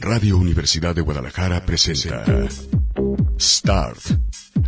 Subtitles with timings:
[0.00, 2.24] Radio Universidad de Guadalajara presenta
[3.36, 3.98] Start,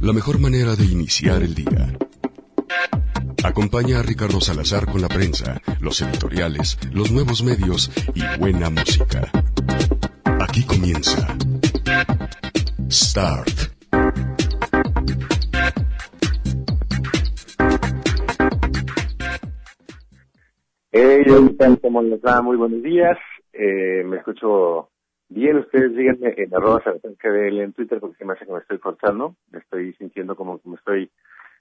[0.00, 1.96] la mejor manera de iniciar el día.
[3.45, 9.30] Acompaña a Ricardo Salazar con la prensa, los editoriales, los nuevos medios y buena música.
[10.40, 11.38] Aquí comienza
[12.90, 13.71] Start.
[20.91, 21.23] Hey,
[21.80, 22.42] ¿cómo les va?
[22.42, 23.16] Muy buenos días.
[23.52, 24.90] Eh, me escucho
[25.30, 25.56] bien.
[25.59, 29.37] Ustedes díganme en arroba él en Twitter porque se me hace que me estoy cortando.
[29.51, 31.11] Me estoy sintiendo como que me estoy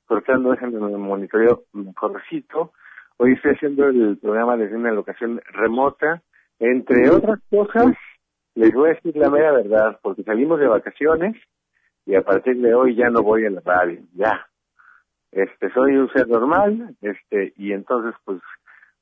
[0.05, 0.51] cortando.
[0.51, 2.73] Déjenme un monitoreo mejorcito.
[3.17, 6.21] Hoy estoy haciendo el programa desde una locación remota.
[6.59, 7.95] Entre otras cosas,
[8.55, 11.35] les voy a decir la mera verdad porque salimos de vacaciones
[12.05, 14.01] y a partir de hoy ya no voy a la radio.
[14.13, 14.47] Ya.
[15.31, 18.41] Este, soy un ser normal, este, y entonces pues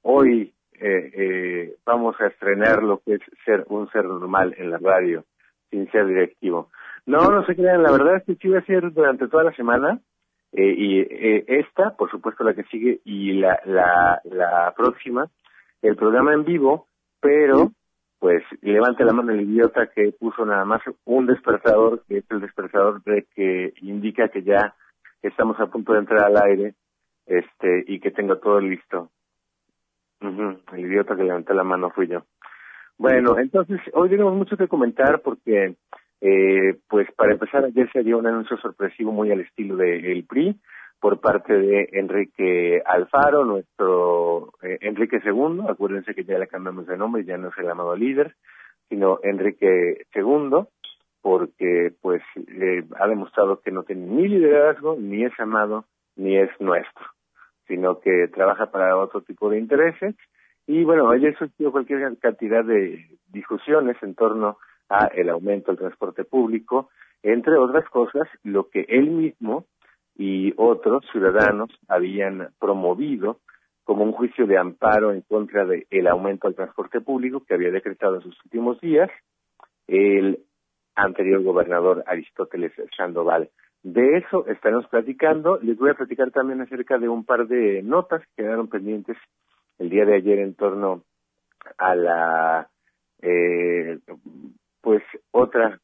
[0.01, 4.77] hoy eh, eh, vamos a estrenar lo que es ser un ser normal en la
[4.77, 5.23] radio,
[5.69, 6.69] sin ser directivo.
[7.05, 9.53] No, no se crean, la verdad es que sí voy a hacer durante toda la
[9.53, 9.99] semana,
[10.53, 15.29] eh, y eh, esta, por supuesto la que sigue, y la, la, la próxima,
[15.81, 16.87] el programa en vivo,
[17.19, 17.71] pero
[18.19, 22.41] pues levante la mano el idiota que puso nada más un despertador, que es el
[22.41, 24.73] despertador de que indica que ya
[25.21, 26.73] estamos a punto de entrar al aire,
[27.27, 29.09] este, y que tengo todo listo.
[30.19, 32.23] El idiota que levantó la mano fui yo.
[32.97, 35.75] Bueno, entonces hoy tenemos mucho que comentar porque,
[36.21, 40.25] eh, pues para empezar, ayer se dio un anuncio sorpresivo muy al estilo de el
[40.25, 40.59] PRI
[40.99, 45.65] por parte de Enrique Alfaro, nuestro eh, Enrique II.
[45.69, 48.35] Acuérdense que ya le cambiamos de nombre, ya no es el amado líder,
[48.89, 50.65] sino Enrique II,
[51.21, 56.49] porque pues eh, ha demostrado que no tiene ni liderazgo, ni es amado, ni es
[56.59, 57.05] nuestro
[57.67, 60.15] sino que trabaja para otro tipo de intereses.
[60.65, 64.57] Y bueno, ayer surgió cualquier cantidad de discusiones en torno
[64.89, 66.89] a el aumento del transporte público,
[67.23, 69.65] entre otras cosas, lo que él mismo
[70.15, 73.39] y otros ciudadanos habían promovido
[73.83, 78.15] como un juicio de amparo en contra del aumento del transporte público que había decretado
[78.15, 79.09] en sus últimos días
[79.87, 80.39] el
[80.95, 83.49] anterior gobernador Aristóteles Sandoval.
[83.87, 85.59] De eso estaremos platicando.
[85.61, 89.15] Les voy a platicar también acerca de un par de notas que quedaron pendientes
[89.79, 91.03] el día de ayer en torno
[91.77, 92.69] a la,
[93.21, 93.97] eh,
[94.81, 95.79] pues, otra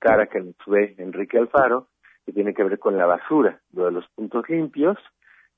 [0.00, 1.86] cara que nos ve Enrique Alfaro,
[2.24, 4.98] que tiene que ver con la basura, lo de los puntos limpios.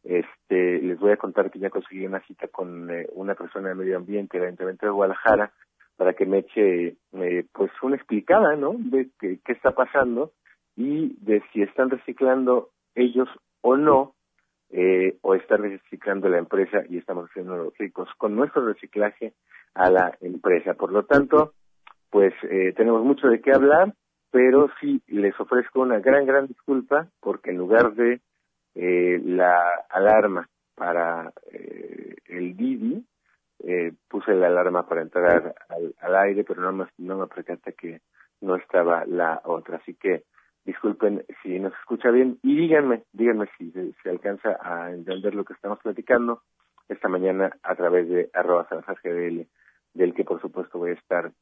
[0.04, 3.74] Este, les voy a contar que ya conseguí una cita con eh, una persona de
[3.74, 5.52] medio ambiente Ayuntamiento de Guadalajara
[5.96, 8.74] para que me eche, eh, pues, una explicada, ¿no?
[8.76, 10.32] De qué está pasando
[10.78, 13.28] y de si están reciclando ellos
[13.62, 14.14] o no,
[14.70, 19.32] eh, o está reciclando la empresa y estamos haciendo los ricos con nuestro reciclaje
[19.74, 20.74] a la empresa.
[20.74, 21.52] Por lo tanto,
[22.10, 23.92] pues eh, tenemos mucho de qué hablar,
[24.30, 28.20] pero sí les ofrezco una gran, gran disculpa porque en lugar de
[28.76, 33.04] eh, la alarma para eh, el Didi,
[33.64, 35.56] eh, puse la alarma para entrar
[36.00, 38.00] al, aire, pero no me, no me percaté que
[38.42, 39.78] no estaba la otra.
[39.78, 40.22] Así que
[40.68, 45.42] disculpen si no se escucha bien y díganme, díganme si se, alcanza a entender lo
[45.42, 46.42] que estamos platicando
[46.90, 49.46] esta mañana a través de arroba GDL,
[49.94, 51.32] del que por supuesto voy a estar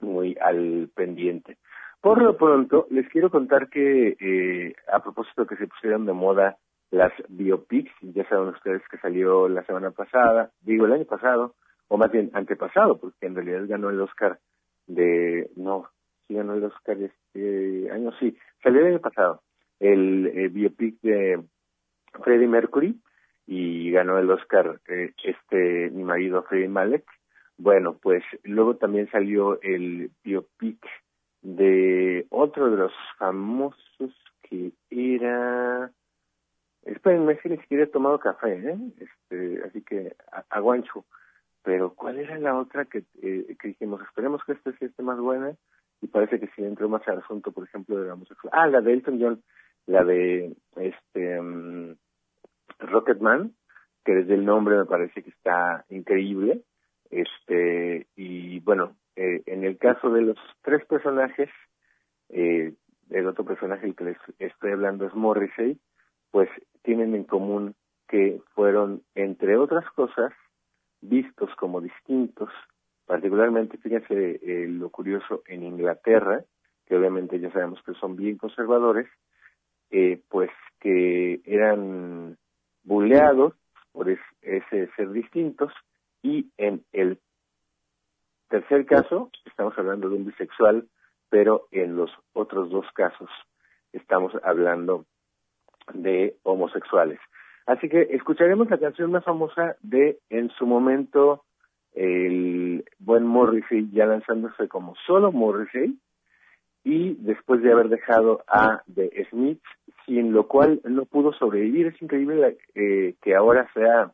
[0.00, 1.58] muy al pendiente.
[2.00, 6.56] Por lo pronto, les quiero contar que eh, a propósito que se pusieron de moda
[6.90, 11.54] las biopics, ya saben ustedes que salió la semana pasada, digo el año pasado,
[11.86, 14.40] o más bien antepasado, porque en realidad ganó el Oscar
[14.88, 15.88] de, no,
[16.26, 19.42] sí ganó el Oscar este año, sí, salió el año pasado,
[19.80, 21.42] el eh, biopic de
[22.22, 23.00] Freddie Mercury
[23.46, 27.04] y ganó el Oscar eh, este mi marido Freddie Malek.
[27.58, 30.78] Bueno, pues luego también salió el biopic
[31.42, 35.90] de otro de los famosos que era
[36.82, 38.78] espérenme es que ni he tomado café ¿eh?
[38.98, 40.16] este así que
[40.50, 41.04] aguancho
[41.62, 45.18] pero cuál era la otra que, eh, que dijimos esperemos que este sea este más
[45.18, 45.54] buena
[46.00, 48.62] y parece que si entró más al asunto, por ejemplo, de la homosexualidad.
[48.62, 49.42] Ah, la de Elton John,
[49.86, 51.96] la de este um,
[52.78, 53.54] Rocketman,
[54.04, 56.62] que desde el nombre me parece que está increíble.
[57.10, 61.48] Este, y bueno, eh, en el caso de los tres personajes,
[62.28, 62.74] eh,
[63.10, 65.78] el otro personaje el que les estoy hablando es Morrissey,
[66.30, 66.48] pues
[66.82, 67.74] tienen en común
[68.08, 70.32] que fueron, entre otras cosas,
[71.00, 72.50] vistos como distintos
[73.06, 76.44] particularmente, fíjense eh, lo curioso, en Inglaterra,
[76.86, 79.08] que obviamente ya sabemos que son bien conservadores,
[79.90, 80.50] eh, pues
[80.80, 82.36] que eran
[82.84, 83.54] buleados
[83.92, 85.72] por ese ser distintos
[86.22, 87.18] y en el
[88.48, 90.88] tercer caso, estamos hablando de un bisexual,
[91.28, 93.30] pero en los otros dos casos
[93.92, 95.06] estamos hablando
[95.94, 97.18] de homosexuales.
[97.66, 101.44] Así que escucharemos la canción más famosa de, en su momento,
[101.96, 105.98] el buen Morrissey ya lanzándose como solo Morrissey,
[106.84, 109.68] y después de haber dejado a The Smiths,
[110.04, 111.88] sin lo cual no pudo sobrevivir.
[111.88, 114.12] Es increíble eh, que ahora sea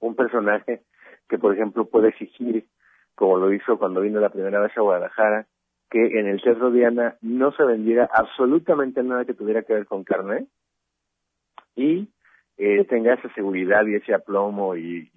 [0.00, 0.82] un personaje
[1.28, 2.66] que, por ejemplo, puede exigir,
[3.14, 5.46] como lo hizo cuando vino la primera vez a Guadalajara,
[5.88, 10.02] que en el Teatro Diana no se vendiera absolutamente nada que tuviera que ver con
[10.02, 10.48] carne
[11.76, 12.08] y
[12.58, 15.10] eh, tenga esa seguridad y ese aplomo y,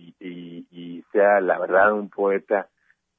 [1.11, 2.69] sea la verdad un poeta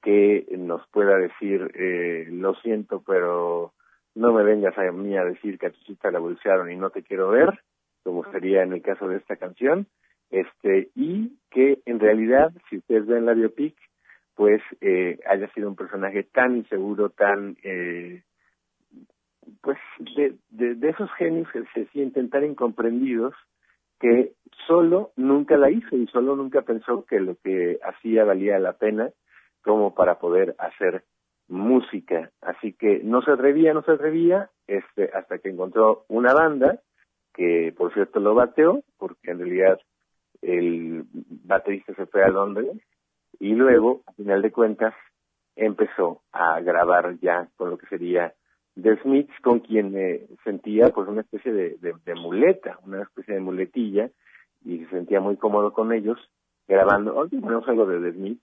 [0.01, 3.75] que nos pueda decir eh, lo siento pero
[4.15, 6.89] no me vengas a mí a decir que a tu cita la bolsearon y no
[6.89, 7.61] te quiero ver
[8.03, 9.87] como sería en el caso de esta canción.
[10.31, 13.77] Este y que en realidad si ustedes ven la biopic
[14.35, 18.23] pues eh, haya sido un personaje tan inseguro tan eh,
[19.61, 19.79] pues
[20.17, 23.35] de, de, de esos genios que se sienten tan incomprendidos
[24.03, 24.33] que
[24.67, 29.11] solo nunca la hizo y solo nunca pensó que lo que hacía valía la pena
[29.63, 31.05] como para poder hacer
[31.47, 32.33] música.
[32.41, 36.81] Así que no se atrevía, no se atrevía, este, hasta que encontró una banda
[37.33, 39.79] que por cierto lo bateó, porque en realidad
[40.43, 41.05] el
[41.47, 42.77] baterista se fue a Londres
[43.39, 44.95] y luego, a final de cuentas,
[45.55, 48.35] empezó a grabar ya con lo que sería
[48.81, 53.41] The Smiths, con quien me sentía pues una especie de, de, muleta, una especie de
[53.41, 54.11] muletilla,
[54.65, 56.19] y se sentía muy cómodo con ellos,
[56.67, 58.43] grabando, hoy ponemos algo de The Smiths,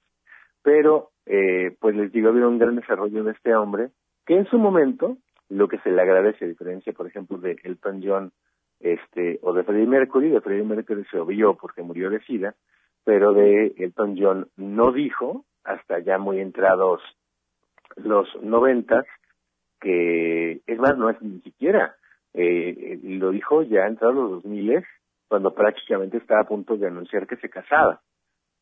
[0.61, 3.89] pero eh, pues les digo, había un gran desarrollo de este hombre,
[4.25, 5.17] que en su momento,
[5.49, 8.31] lo que se le agradece, a diferencia, por ejemplo, de Elton John,
[8.79, 12.55] este, o de Freddie Mercury, de Freddie Mercury se obvió porque murió de SIDA,
[13.03, 17.01] pero de Elton John no dijo, hasta ya muy entrados
[17.95, 19.05] los noventas,
[19.79, 21.95] que es más, no es ni siquiera,
[22.33, 24.83] eh, lo dijo ya entrados los 2000
[25.27, 28.01] cuando prácticamente estaba a punto de anunciar que se casaba.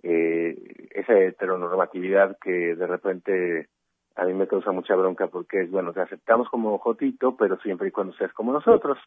[0.03, 0.55] Eh,
[0.91, 3.69] esa heteronormatividad que de repente
[4.15, 7.87] a mí me causa mucha bronca porque es, bueno, te aceptamos como jotito, pero siempre
[7.87, 8.97] y cuando seas como nosotros.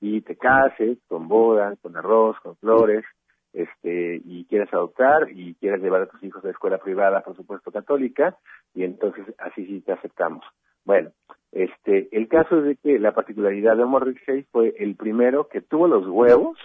[0.00, 3.04] Y te cases con boda, con arroz, con flores,
[3.52, 7.34] este, y quieres adoptar y quieres llevar a tus hijos a la escuela privada, por
[7.34, 8.36] supuesto católica,
[8.74, 10.44] y entonces así sí te aceptamos.
[10.86, 11.10] Bueno,
[11.50, 15.88] este, el caso es de que la particularidad de Morrissey fue el primero que tuvo
[15.88, 16.56] los huevos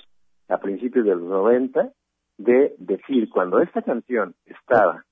[0.48, 1.92] a principios de los 90
[2.38, 5.06] de decir cuando esta canción estaba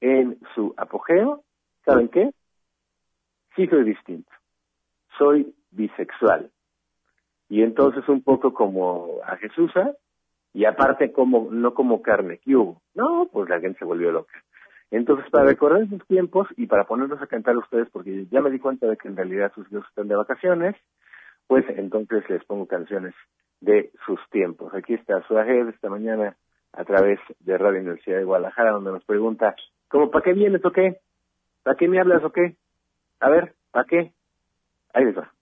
[0.00, 1.42] en su apogeo,
[1.84, 2.30] ¿saben qué?
[3.56, 4.30] Sí soy distinto.
[5.18, 6.50] Soy bisexual.
[7.48, 9.72] Y entonces un poco como a Jesús,
[10.54, 12.80] y aparte como no como carne que hubo.
[12.94, 14.32] No, pues la gente se volvió loca.
[14.92, 18.50] Entonces, para recordar esos tiempos y para ponerlos a cantar a ustedes, porque ya me
[18.50, 20.76] di cuenta de que en realidad sus hijos están de vacaciones,
[21.46, 23.14] pues entonces les pongo canciones
[23.62, 24.74] de sus tiempos.
[24.74, 26.36] Aquí está Suaje esta mañana
[26.74, 29.54] a través de Radio Universidad de Guadalajara, donde nos pregunta,
[29.88, 30.98] ¿cómo para qué vienes o qué?
[31.62, 32.56] ¿Para qué me hablas o qué?
[33.20, 34.12] A ver, ¿para qué?
[34.92, 35.32] Ahí les va.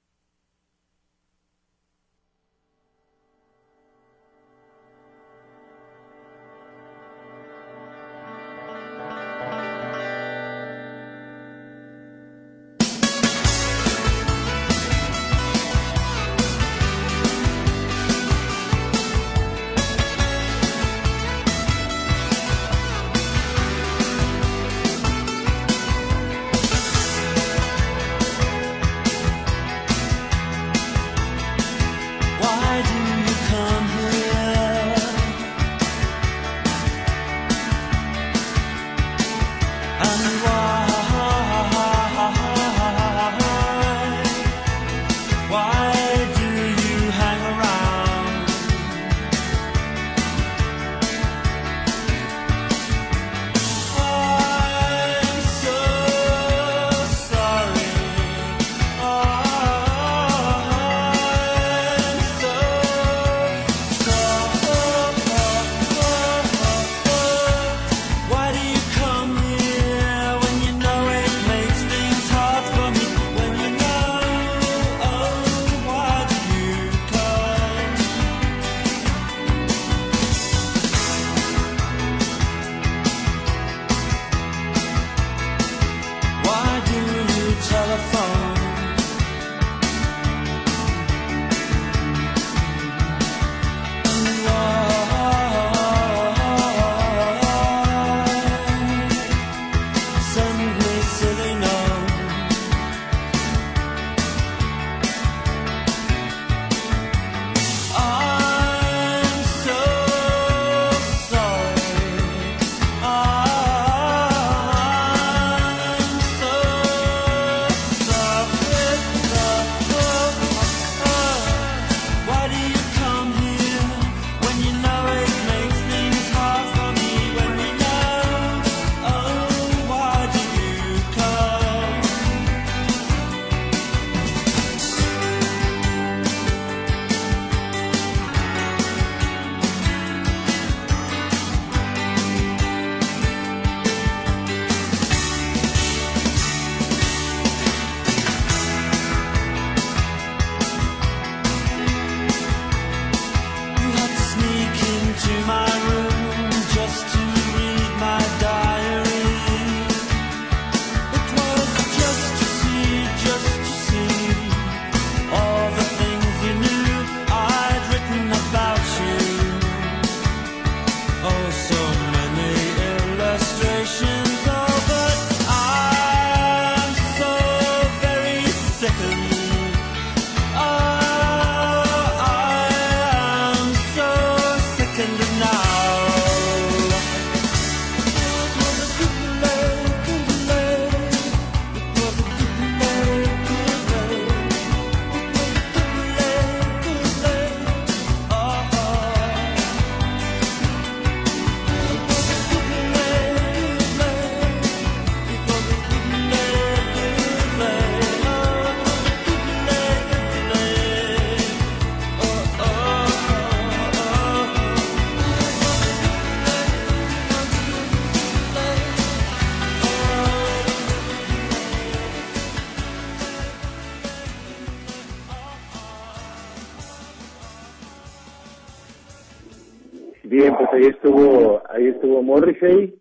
[230.73, 232.99] Ahí estuvo, ahí estuvo Morrissey,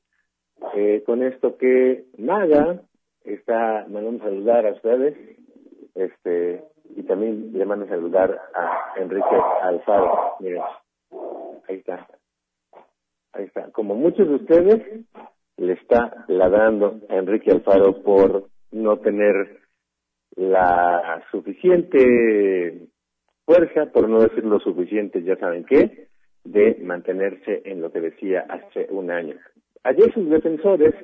[0.76, 2.82] eh, con esto que nada,
[3.24, 5.16] está mandando saludar a ustedes,
[5.96, 6.64] este,
[6.96, 10.62] y también le mando saludar a Enrique Alfaro, miren,
[11.68, 12.08] ahí está,
[13.34, 15.06] ahí está, como muchos de ustedes,
[15.58, 19.60] le está ladrando a Enrique Alfaro por no tener
[20.36, 22.88] la suficiente
[23.46, 26.09] fuerza, por no decir lo suficiente, ya saben qué,
[26.52, 29.36] de mantenerse en lo que decía hace un año.
[29.84, 30.96] Ayer sus defensores,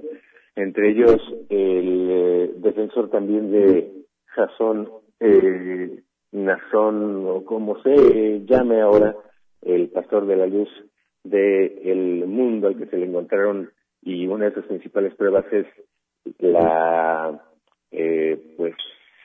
[0.56, 1.18] entre ellos
[1.50, 3.92] el eh, defensor también de
[4.26, 9.16] Jason eh, Nazón, o como se llame ahora,
[9.62, 10.70] el pastor de la luz
[11.24, 13.70] del mundo al que se le encontraron
[14.02, 15.66] y una de sus principales pruebas es
[16.40, 17.40] la
[17.92, 18.76] eh, pues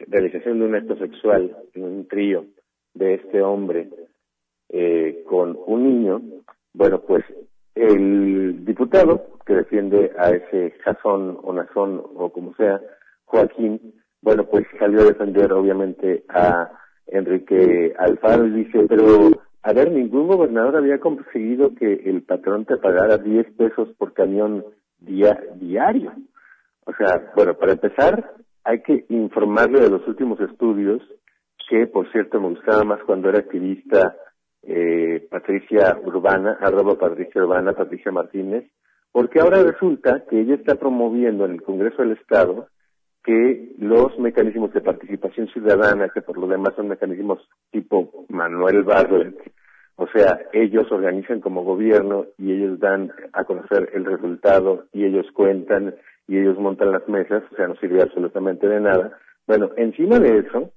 [0.07, 2.45] realización de un acto sexual en un trío
[2.95, 3.89] de este hombre
[4.73, 6.23] eh, con un niño,
[6.73, 7.25] bueno, pues
[7.75, 12.81] el diputado que defiende a ese Jason o Nazón o como sea,
[13.25, 16.71] Joaquín, bueno, pues salió a defender obviamente a
[17.07, 19.31] Enrique Alfaro y dice, pero
[19.63, 24.65] a ver, ningún gobernador había conseguido que el patrón te pagara 10 pesos por camión
[25.01, 26.13] día, diario.
[26.85, 28.35] O sea, bueno, para empezar,
[28.65, 31.03] hay que informarle de los últimos estudios,
[31.69, 34.17] que por cierto me gustaba más cuando era activista
[34.63, 38.71] eh, Patricia Urbana, arroba Patricia Urbana, Patricia Martínez,
[39.13, 42.69] porque ahora resulta que ella está promoviendo en el Congreso del Estado
[43.25, 49.37] que los mecanismos de participación ciudadana, que por lo demás son mecanismos tipo Manuel Barlet,
[49.97, 55.27] o sea, ellos organizan como gobierno y ellos dan a conocer el resultado y ellos
[55.35, 55.95] cuentan
[56.27, 59.19] y ellos montan las mesas, o sea, no sirve absolutamente de nada.
[59.47, 60.71] Bueno, encima de eso,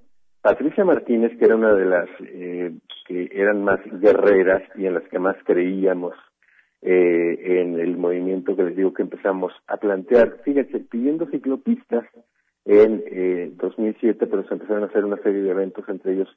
[0.43, 2.73] Patricia Martínez, que era una de las eh,
[3.07, 6.13] que eran más guerreras y en las que más creíamos
[6.81, 12.05] eh, en el movimiento que les digo que empezamos a plantear, fíjense, pidiendo ciclopistas
[12.65, 16.29] en eh, 2007, pero se empezaron a hacer una serie de eventos, entre ellos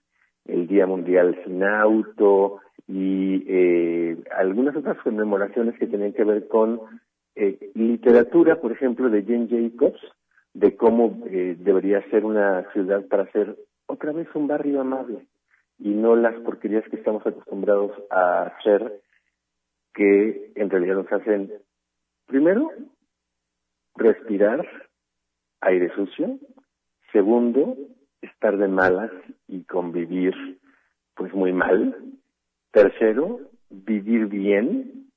[0.45, 6.81] el Día Mundial Sin Auto, y eh, algunas otras conmemoraciones que tenían que ver con
[7.35, 10.01] eh, literatura, por ejemplo, de Jane Jacobs,
[10.55, 15.27] de cómo eh, debería ser una ciudad para ser otra vez un barrio amable
[15.79, 19.03] y no las porquerías que estamos acostumbrados a hacer
[19.95, 21.53] que en realidad nos hacen,
[22.27, 22.71] primero,
[23.95, 24.67] respirar
[25.61, 26.39] aire sucio,
[27.13, 27.77] segundo,
[28.21, 29.11] estar de malas
[29.49, 30.61] y convivir
[31.15, 31.97] pues muy mal,
[32.77, 33.41] Tercero,
[33.71, 35.09] vivir bien.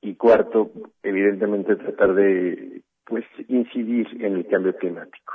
[0.00, 5.34] Y cuarto, evidentemente tratar de pues incidir en el cambio climático.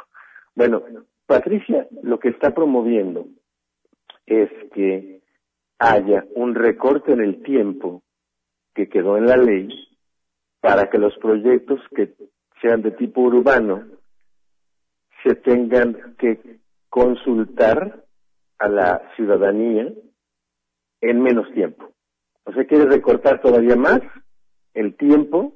[0.56, 0.84] Bueno,
[1.30, 3.28] Patricia lo que está promoviendo
[4.26, 5.22] es que
[5.78, 8.02] haya un recorte en el tiempo
[8.74, 9.70] que quedó en la ley
[10.60, 12.16] para que los proyectos que
[12.64, 13.86] sean de tipo urbano
[15.24, 18.04] se tengan que consultar
[18.58, 19.94] a la ciudadanía
[21.00, 21.92] en menos tiempo.
[22.46, 24.02] O sea, quiere recortar todavía más
[24.74, 25.54] el tiempo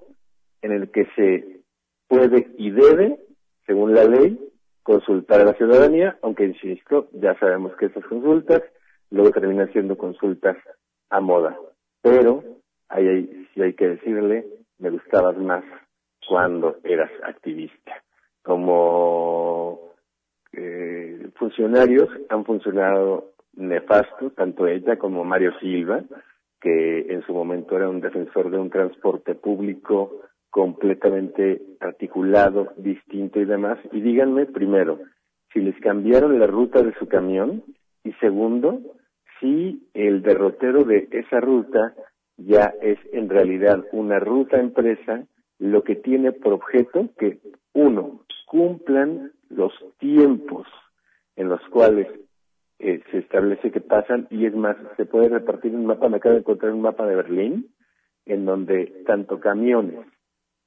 [0.62, 1.64] en el que se
[2.08, 3.18] puede y debe,
[3.66, 4.40] según la ley,
[4.84, 8.62] consultar a la ciudadanía, aunque insisto, ya sabemos que esas consultas
[9.10, 10.58] luego terminan siendo consultas
[11.10, 11.58] a moda.
[12.02, 12.44] Pero,
[12.90, 14.46] ahí, si hay que decirle,
[14.80, 15.64] me gustabas más
[16.28, 18.04] cuando eras activista.
[18.42, 19.94] Como
[20.52, 26.04] eh, funcionarios han funcionado nefasto, tanto ella como Mario Silva,
[26.60, 30.22] que en su momento era un defensor de un transporte público
[30.54, 33.80] completamente articulado, distinto y demás.
[33.92, 35.00] Y díganme primero,
[35.52, 37.64] si les cambiaron la ruta de su camión
[38.04, 38.80] y segundo,
[39.40, 41.96] si el derrotero de esa ruta
[42.38, 45.26] ya es en realidad una ruta empresa,
[45.58, 47.40] lo que tiene por objeto que,
[47.74, 50.68] uno, cumplan los tiempos
[51.36, 52.08] en los cuales
[52.78, 56.34] eh, se establece que pasan y es más, se puede repartir un mapa, me acabo
[56.34, 57.74] de encontrar un mapa de Berlín,
[58.28, 60.13] en donde tanto camiones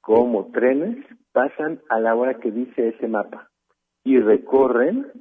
[0.07, 3.51] como trenes pasan a la hora que dice ese mapa
[4.05, 5.11] y recorren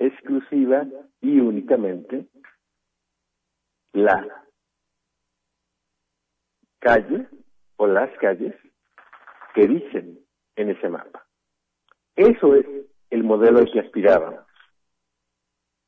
[0.00, 0.84] exclusiva
[1.20, 2.26] y únicamente
[3.92, 4.44] la
[6.80, 7.28] calle
[7.76, 8.56] o las calles
[9.54, 10.18] que dicen
[10.56, 11.24] en ese mapa.
[12.16, 12.66] Eso es
[13.10, 14.44] el modelo al que aspirábamos.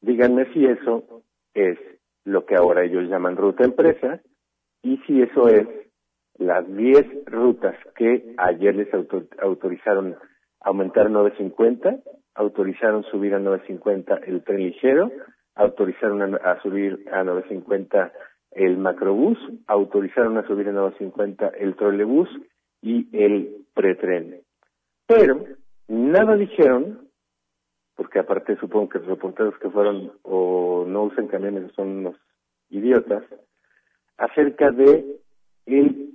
[0.03, 1.77] Díganme si eso es
[2.23, 4.23] lo que ahora ellos llaman ruta empresa
[4.83, 5.84] y si eso es
[6.39, 8.89] las 10 rutas que ayer les
[9.41, 10.17] autorizaron
[10.61, 12.01] aumentar a 950,
[12.35, 15.11] autorizaron subir a 950 el tren ligero,
[15.55, 18.13] autorizaron a, subir a 950
[18.55, 22.29] el macrobús autorizaron a subir en 950 el trolebús
[22.81, 24.43] y el pretren.
[25.07, 25.45] Pero
[25.89, 27.09] nada dijeron,
[27.97, 32.17] porque aparte supongo que los reporteros que fueron o no usan camiones son unos
[32.71, 33.25] idiotas,
[34.17, 35.05] acerca de
[35.67, 36.15] el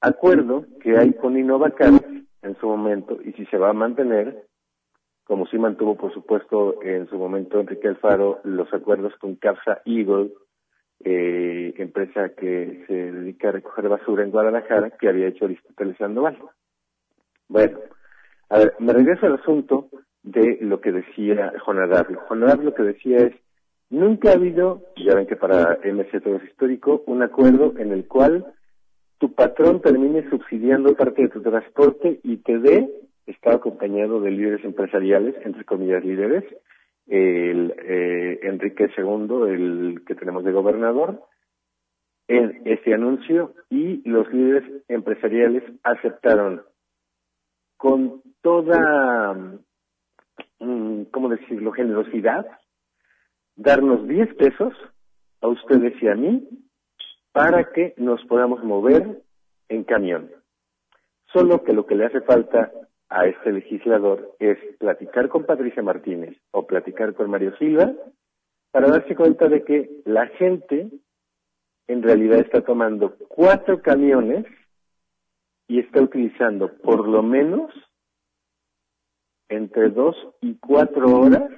[0.00, 1.92] acuerdo que hay con Innovacar
[2.42, 4.46] en su momento y si se va a mantener,
[5.24, 10.32] como sí mantuvo por supuesto en su momento Enrique Alfaro los acuerdos con Capsa Eagle,
[11.04, 16.38] eh, empresa que se dedica a recoger basura en Guadalajara, que había hecho Aristóteles Sandoval.
[17.48, 17.78] Bueno,
[18.48, 19.88] a ver, me regreso al asunto
[20.22, 22.22] de lo que decía Juan Adablo
[22.62, 23.34] lo que decía es,
[23.90, 28.06] nunca ha habido, ya ven que para MC todo es histórico, un acuerdo en el
[28.08, 28.54] cual
[29.18, 32.88] tu patrón termine subsidiando parte de tu transporte y te dé,
[33.26, 36.44] está acompañado de líderes empresariales, entre comillas líderes,
[37.06, 41.22] el eh, Enrique II, el que tenemos de gobernador,
[42.28, 46.62] en ese anuncio y los líderes empresariales aceptaron
[47.76, 49.34] con toda,
[50.58, 52.46] mm, ¿cómo decirlo?, generosidad,
[53.54, 54.74] darnos 10 pesos
[55.40, 56.48] a ustedes y a mí
[57.36, 59.22] para que nos podamos mover
[59.68, 60.32] en camión.
[61.34, 62.72] Solo que lo que le hace falta
[63.10, 67.92] a este legislador es platicar con Patricia Martínez o platicar con Mario Silva
[68.70, 70.88] para darse cuenta de que la gente
[71.88, 74.46] en realidad está tomando cuatro camiones
[75.68, 77.70] y está utilizando por lo menos
[79.50, 81.52] entre dos y cuatro horas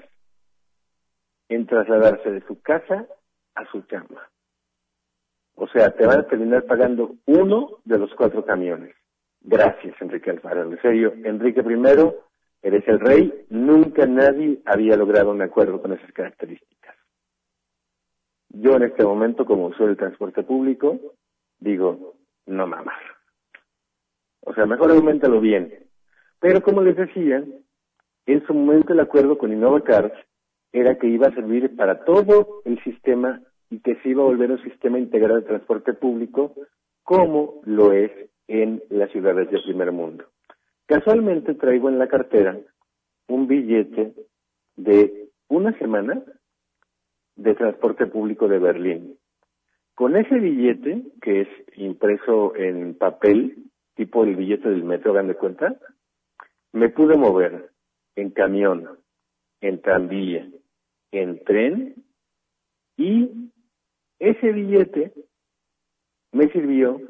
[1.49, 3.07] en trasladarse de su casa
[3.55, 4.29] a su chamba.
[5.61, 8.95] O sea, te van a terminar pagando uno de los cuatro camiones.
[9.41, 10.63] Gracias, Enrique Alfaro.
[10.63, 12.13] En serio, Enrique I,
[12.63, 13.47] eres el rey.
[13.51, 16.95] Nunca nadie había logrado un acuerdo con esas características.
[18.51, 21.01] Yo en este momento, como usuario del transporte público,
[21.59, 22.15] digo,
[22.47, 23.03] no mamar.
[24.43, 25.75] O sea, mejor aumentalo bien.
[26.39, 27.45] Pero como les decía,
[28.27, 30.13] en su momento el acuerdo con InnovaCars
[30.73, 34.51] era que iba a servir para todo el sistema y que se iba a volver
[34.51, 36.55] un sistema integrado de transporte público
[37.03, 38.11] como lo es
[38.47, 40.25] en las ciudades del primer mundo.
[40.87, 42.59] Casualmente traigo en la cartera
[43.29, 44.15] un billete
[44.77, 46.23] de una semana
[47.37, 49.19] de transporte público de Berlín.
[49.95, 55.77] Con ese billete, que es impreso en papel, tipo el billete del metro, hagan cuenta,
[56.73, 57.71] me pude mover
[58.17, 58.99] en camión,
[59.61, 60.49] en tranvía,
[61.13, 62.05] en tren
[62.97, 63.51] y
[64.19, 65.13] ese billete
[66.33, 67.01] me sirvió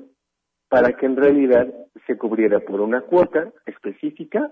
[0.68, 1.66] para que en realidad
[2.06, 4.50] se cubriera por una cuota específica,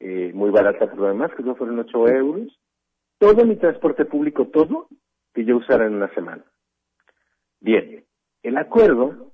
[0.00, 2.58] eh, muy barata por lo demás, que no fueron 8 euros,
[3.18, 4.88] todo mi transporte público, todo,
[5.32, 6.44] que yo usara en una semana.
[7.60, 8.04] Bien,
[8.42, 9.32] el acuerdo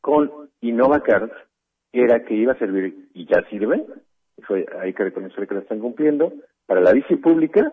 [0.00, 1.30] con InnovaCard
[1.92, 3.84] era que iba a servir, y ya sirve,
[4.80, 6.32] hay que reconocer que lo están cumpliendo,
[6.66, 7.72] para la bici pública,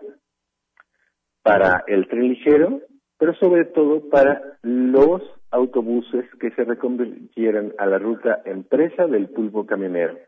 [1.42, 2.80] para el tren ligero,
[3.22, 9.64] pero sobre todo para los autobuses que se reconvirtieran a la ruta empresa del pulpo
[9.64, 10.18] camionero.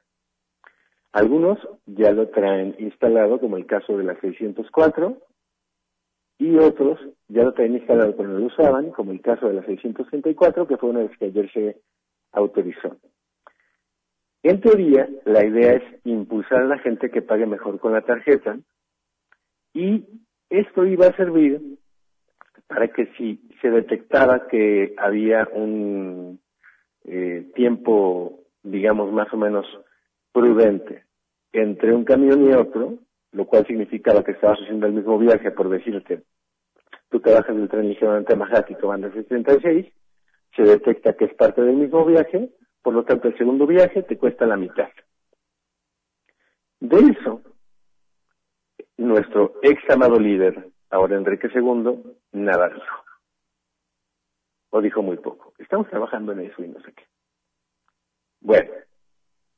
[1.10, 5.18] Algunos ya lo traen instalado, como el caso de la 604,
[6.38, 9.66] y otros ya lo traen instalado pero no lo usaban, como el caso de la
[9.66, 11.80] 634, que fue una vez que ayer se
[12.30, 12.96] autorizó.
[14.44, 18.56] En teoría, la idea es impulsar a la gente que pague mejor con la tarjeta
[19.72, 20.04] y
[20.48, 21.60] esto iba a servir
[22.66, 26.40] para que si se detectaba que había un
[27.04, 29.66] eh, tiempo, digamos, más o menos
[30.32, 31.04] prudente
[31.52, 32.98] entre un camión y otro,
[33.32, 36.22] lo cual significaba que estabas haciendo el mismo viaje, por decirte,
[37.10, 39.86] tú te bajas del tren ligeramente más rápido, van de 66,
[40.56, 42.50] se detecta que es parte del mismo viaje,
[42.82, 44.88] por lo tanto el segundo viaje te cuesta la mitad.
[46.80, 47.42] De eso,
[48.96, 53.04] nuestro ex amado líder, Ahora Enrique II nada dijo.
[54.70, 55.52] O dijo muy poco.
[55.58, 57.02] Estamos trabajando en eso y no sé qué.
[58.40, 58.70] Bueno,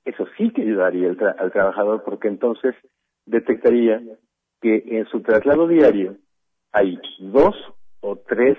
[0.06, 2.74] eso sí que ayudaría al, trabajador porque entonces
[3.26, 4.00] detectaría
[4.62, 6.16] que en su traslado diario
[6.72, 7.54] hay dos
[8.00, 8.56] o tres,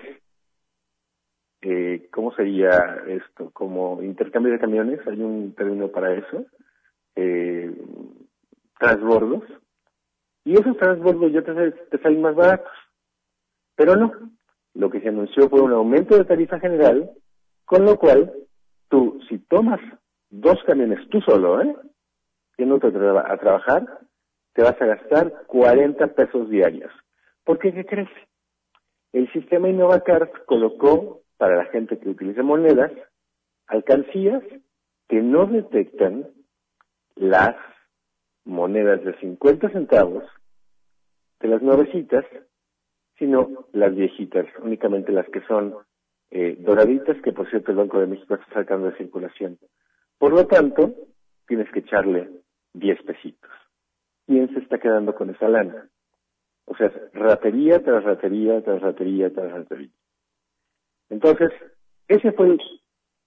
[1.62, 3.50] eh, ¿cómo sería esto?
[3.54, 6.46] Como intercambio de camiones, hay un término para eso,
[7.16, 7.76] eh,
[8.78, 9.46] transbordos,
[10.48, 12.72] y esos transbordos ya te, salen más baratos.
[13.76, 14.14] Pero no,
[14.74, 17.12] lo que se anunció fue un aumento de tarifa general,
[17.66, 18.32] con lo cual
[18.88, 19.82] tú, si tomas
[20.30, 21.76] dos camiones tú solo, ¿eh?
[22.58, 24.00] Yéndote a, a trabajar,
[24.54, 26.92] te vas a gastar 40 pesos diarios.
[27.44, 27.74] ¿Por qué?
[27.74, 28.10] ¿Qué crees?
[29.14, 32.92] el sistema InnovaCard colocó para la gente que utilice monedas
[33.68, 34.44] alcancías
[35.08, 36.28] que no detectan
[37.16, 37.56] las
[38.48, 40.24] monedas de 50 centavos
[41.40, 42.26] de las nuevecitas,
[43.20, 45.76] sino las viejitas, únicamente las que son
[46.32, 49.60] eh, doraditas, que por cierto el Banco de México está sacando de circulación.
[50.18, 50.94] Por lo tanto,
[51.48, 52.30] tienes que echarle
[52.74, 53.52] 10 pesitos.
[54.26, 55.90] ¿Quién se está quedando con esa lana?
[56.66, 59.92] O sea, ratería tras ratería, tras ratería, tras ratería.
[61.10, 61.50] Entonces,
[62.08, 62.60] ese fue el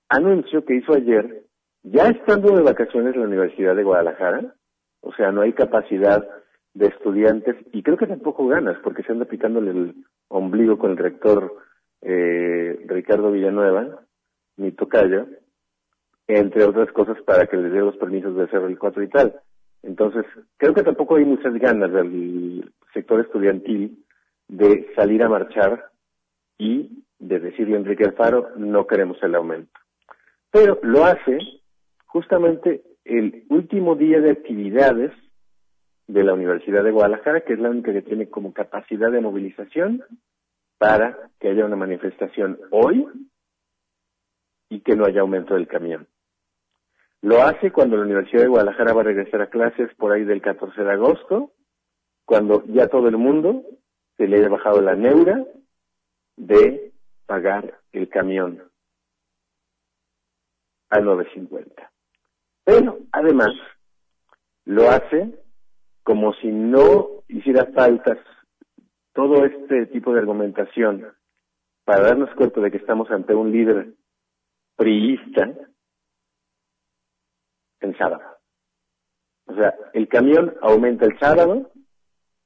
[0.08, 1.44] anuncio que hizo ayer,
[1.82, 4.54] ya estando de vacaciones en la Universidad de Guadalajara,
[5.00, 6.26] o sea, no hay capacidad
[6.74, 9.94] de estudiantes y creo que tampoco ganas porque se anda picándole el
[10.28, 11.56] ombligo con el rector
[12.02, 14.00] eh, Ricardo Villanueva,
[14.56, 15.26] mi tocayo,
[16.28, 19.40] entre otras cosas para que les dé los permisos de hacer el 4 y tal.
[19.82, 20.24] Entonces,
[20.56, 24.04] creo que tampoco hay muchas ganas del sector estudiantil
[24.48, 25.90] de salir a marchar
[26.58, 29.72] y de decirle a Enrique Alfaro, no queremos el aumento.
[30.50, 31.38] Pero lo hace
[32.06, 35.12] justamente el último día de actividades
[36.06, 40.04] de la Universidad de Guadalajara, que es la única que tiene como capacidad de movilización
[40.78, 43.06] para que haya una manifestación hoy
[44.68, 46.08] y que no haya aumento del camión.
[47.22, 50.40] Lo hace cuando la Universidad de Guadalajara va a regresar a clases por ahí del
[50.40, 51.52] 14 de agosto,
[52.24, 53.62] cuando ya todo el mundo
[54.16, 55.44] se le haya bajado la neura
[56.36, 56.92] de
[57.26, 58.62] pagar el camión
[60.88, 61.90] a 9.50.
[62.70, 63.50] Pero además
[64.64, 65.34] lo hace
[66.04, 68.16] como si no hiciera falta
[69.12, 71.04] todo este tipo de argumentación
[71.84, 73.94] para darnos cuenta de que estamos ante un líder
[74.76, 75.50] priista
[77.80, 78.22] en sábado.
[79.46, 81.72] O sea, el camión aumenta el sábado,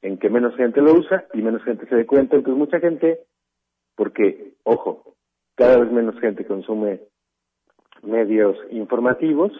[0.00, 2.36] en que menos gente lo usa y menos gente se dé cuenta.
[2.36, 3.26] Entonces mucha gente,
[3.94, 5.16] porque, ojo,
[5.54, 7.02] cada vez menos gente consume
[8.02, 9.52] medios informativos.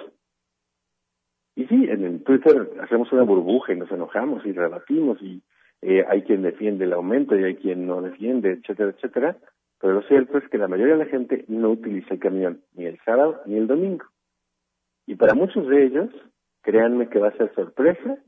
[1.57, 5.43] Y sí, en Twitter hacemos una burbuja y nos enojamos y rebatimos y
[5.83, 9.37] eh, hay quien defiende el aumento y hay quien no defiende, etcétera, etcétera.
[9.81, 12.87] Pero lo cierto es que la mayoría de la gente no utiliza el camión ni
[12.87, 14.05] el sábado ni el domingo.
[15.07, 16.11] Y para muchos de ellos,
[16.63, 18.19] créanme que va a ser sorpresa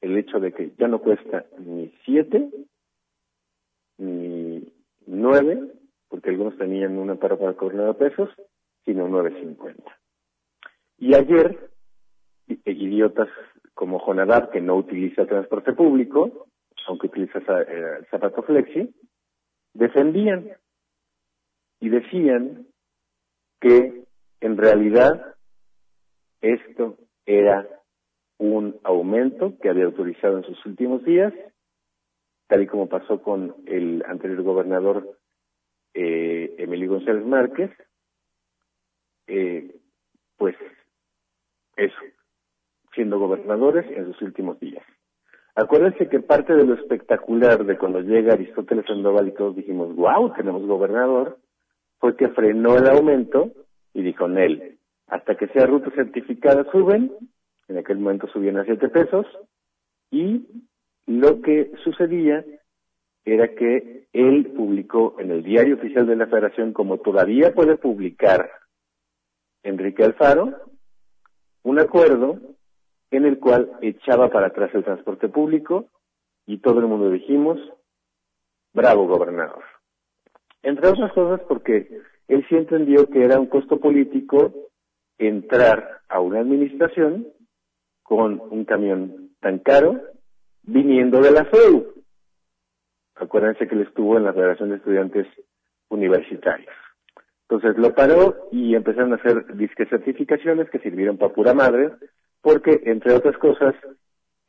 [0.00, 2.48] el hecho de que ya no cuesta ni siete,
[3.98, 4.66] ni
[5.06, 5.72] nueve,
[6.08, 8.30] porque algunos tenían una para para cobrar pesos,
[8.84, 9.98] sino nueve cincuenta.
[10.98, 11.70] Y ayer,
[12.46, 13.28] idiotas
[13.74, 16.46] como Jonadab, que no utiliza transporte público,
[16.86, 18.94] aunque utiliza eh, el zapato flexi,
[19.72, 20.50] defendían
[21.80, 22.66] y decían
[23.60, 24.04] que
[24.40, 25.34] en realidad
[26.40, 27.66] esto era
[28.38, 31.32] un aumento que había autorizado en sus últimos días,
[32.46, 35.18] tal y como pasó con el anterior gobernador
[35.94, 37.70] eh, Emilio González Márquez,
[39.26, 39.74] eh,
[40.36, 40.56] pues
[41.76, 41.96] eso,
[42.94, 44.84] siendo gobernadores en sus últimos días.
[45.54, 50.32] Acuérdense que parte de lo espectacular de cuando llega Aristóteles Sandoval y todos dijimos, wow,
[50.34, 51.38] tenemos gobernador,
[52.00, 53.52] fue que frenó el aumento
[53.92, 57.12] y dijo, Nel, hasta que sea ruta certificada suben,
[57.68, 59.26] en aquel momento subían a siete pesos,
[60.10, 60.46] y
[61.06, 62.44] lo que sucedía
[63.24, 68.50] era que él publicó en el diario oficial de la federación, como todavía puede publicar
[69.62, 70.52] Enrique Alfaro,
[71.62, 72.38] un acuerdo
[73.16, 75.88] en el cual echaba para atrás el transporte público
[76.46, 77.58] y todo el mundo dijimos,
[78.72, 79.62] bravo gobernador.
[80.62, 84.52] Entre otras cosas porque él sí entendió que era un costo político
[85.18, 87.28] entrar a una administración
[88.02, 90.00] con un camión tan caro
[90.62, 91.94] viniendo de la FEU.
[93.16, 95.26] Acuérdense que él estuvo en la Federación de Estudiantes
[95.88, 96.74] Universitarios.
[97.48, 101.92] Entonces lo paró y empezaron a hacer disque certificaciones que sirvieron para pura madre,
[102.44, 103.74] porque entre otras cosas,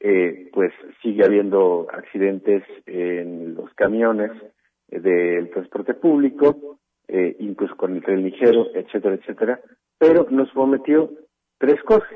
[0.02, 4.32] eh, pues sigue habiendo accidentes en los camiones
[4.90, 6.78] del transporte público,
[7.08, 9.62] eh, incluso con el tren ligero, etcétera, etcétera,
[9.98, 11.10] pero nos prometió
[11.58, 12.12] tres cosas.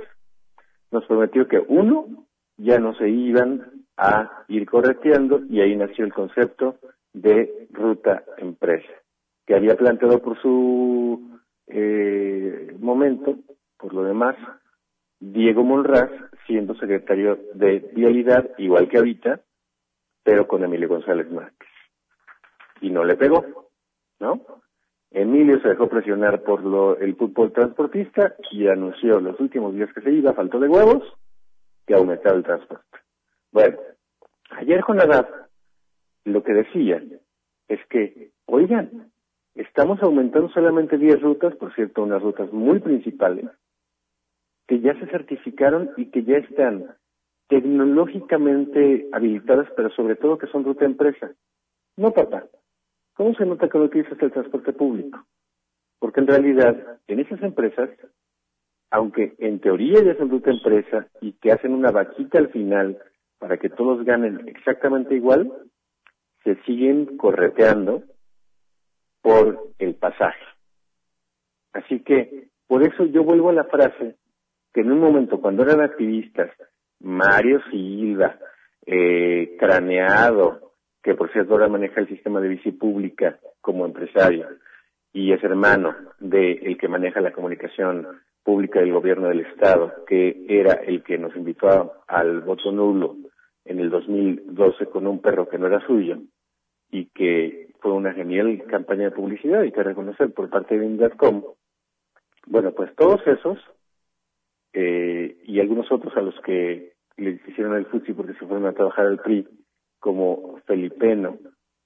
[0.92, 6.14] Nos prometió que uno, ya no se iban a ir correteando y ahí nació el
[6.14, 6.76] concepto
[7.14, 8.92] de ruta empresa,
[9.48, 13.38] que había planteado por su eh, momento,
[13.78, 14.36] por lo demás,
[15.20, 16.10] Diego Monraz,
[16.48, 19.42] siendo secretario de Vialidad, igual que ahorita,
[20.24, 21.70] pero con Emilio González Márquez.
[22.82, 23.70] Y no le pegó,
[24.20, 24.42] ¿no?
[25.12, 30.02] Emilio se dejó presionar por lo, el fútbol transportista y anunció los últimos días que
[30.02, 31.04] se iba, faltó de huevos,
[31.86, 33.00] que aumentaba el transporte.
[33.52, 33.78] Bueno,
[34.52, 35.50] ayer con la
[36.26, 37.02] lo que decía
[37.68, 39.12] es que, oigan,
[39.56, 43.46] estamos aumentando solamente 10 rutas, por cierto, unas rutas muy principales,
[44.70, 46.96] que ya se certificaron y que ya están
[47.48, 51.32] tecnológicamente habilitadas, pero sobre todo que son ruta empresa.
[51.98, 52.46] No, papá.
[53.16, 55.26] ¿Cómo se nota que no utilizas el transporte público?
[55.98, 57.90] Porque en realidad, en esas empresas,
[58.92, 63.00] aunque en teoría ya son ruta empresa y que hacen una vaquita al final
[63.40, 65.52] para que todos ganen exactamente igual,
[66.44, 68.04] se siguen correteando
[69.24, 70.46] por el pasaje.
[71.74, 74.19] Así que, por eso yo vuelvo a la frase
[74.74, 76.52] que en un momento cuando eran activistas,
[77.00, 78.38] Mario Silva,
[78.86, 84.48] eh, Craneado, que por cierto ahora maneja el sistema de bici pública como empresario,
[85.14, 88.08] y es hermano de el que maneja la comunicación
[88.44, 93.16] pública del gobierno del estado, que era el que nos invitó al voto nulo
[93.66, 96.18] en el 2012 con un perro que no era suyo
[96.92, 101.44] y que fue una genial campaña de publicidad y que reconocer por parte de Indadcom.
[102.48, 103.60] Bueno, pues todos esos
[104.74, 108.74] eh, y algunos otros a los que les hicieron el FUTSI porque se fueron a
[108.74, 109.48] trabajar al PRI,
[110.00, 111.38] como Felipeno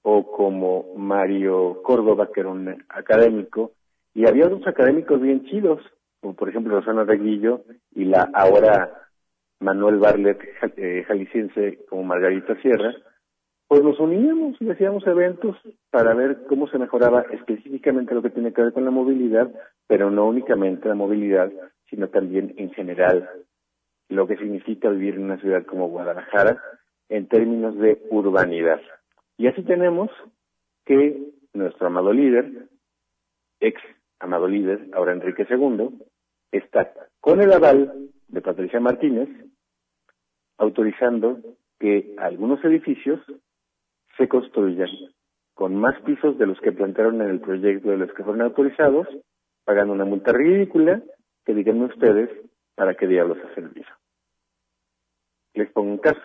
[0.04, 3.72] o como Mario Córdoba, que era un académico,
[4.14, 5.82] y había otros académicos bien chidos,
[6.22, 7.62] como por ejemplo Rosana Reguillo
[7.96, 9.10] y la ahora
[9.60, 10.40] Manuel Barlet
[10.78, 12.94] eh, jalisciense como Margarita Sierra,
[13.68, 15.58] pues nos uníamos y hacíamos eventos
[15.90, 19.52] para ver cómo se mejoraba específicamente lo que tiene que ver con la movilidad,
[19.88, 21.52] pero no únicamente la movilidad,
[21.94, 23.30] sino también en general
[24.10, 26.60] lo que significa vivir en una ciudad como Guadalajara
[27.08, 28.82] en términos de urbanidad.
[29.38, 30.10] Y así tenemos
[30.86, 31.22] que
[31.54, 32.68] nuestro amado líder,
[33.60, 33.80] ex
[34.20, 35.90] amado líder, ahora Enrique II,
[36.52, 39.30] está con el aval de Patricia Martínez,
[40.58, 41.38] autorizando
[41.80, 43.20] que algunos edificios
[44.18, 44.90] se construyan
[45.54, 49.08] con más pisos de los que plantearon en el proyecto de los que fueron autorizados,
[49.64, 51.04] pagando una multa ridícula
[51.46, 52.30] que díganme ustedes
[52.76, 53.88] para qué diablos ha servido.
[55.54, 56.22] Les pongo un caso.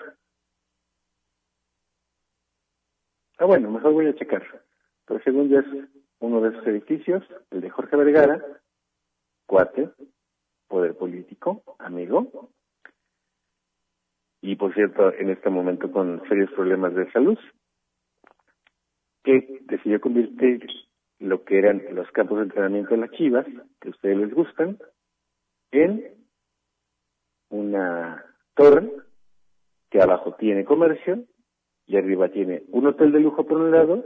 [3.39, 4.45] Ah, bueno, mejor voy a checar.
[5.07, 5.67] Pero según ya es
[6.21, 8.45] uno de esos edificios, el de Jorge Vergara,
[9.47, 9.91] cuate,
[10.67, 12.51] poder político, amigo,
[14.41, 17.39] y por cierto, en este momento con serios problemas de salud,
[19.25, 20.67] que decidió convertir
[21.19, 23.47] lo que eran los campos de entrenamiento de las chivas,
[23.81, 24.79] que a ustedes les gustan,
[25.71, 26.15] en
[27.51, 28.91] una torre
[29.91, 31.25] que abajo tiene comercio
[31.87, 34.05] y arriba tiene un hotel de lujo por un lado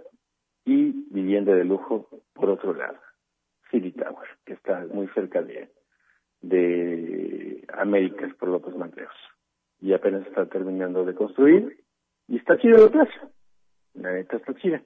[0.64, 2.98] y vivienda de lujo por otro lado.
[3.70, 5.70] City Tower, que está muy cerca de,
[6.40, 9.14] de Américas por López Mateos.
[9.80, 11.84] Y apenas está terminando de construir
[12.28, 13.30] y está chida la plaza.
[13.94, 14.82] La neta está chida.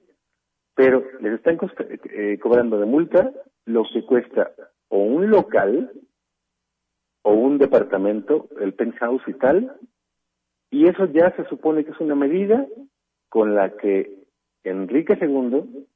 [0.73, 1.57] Pero les están
[2.09, 3.31] eh, cobrando de multa
[3.65, 4.51] lo que cuesta
[4.89, 5.91] o un local
[7.23, 9.77] o un departamento, el penthouse y tal,
[10.69, 12.65] y eso ya se supone que es una medida
[13.29, 14.11] con la que
[14.63, 15.87] Enrique II,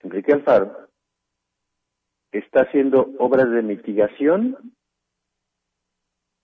[0.00, 0.88] Enrique Alfaro,
[2.32, 4.56] está haciendo obras de mitigación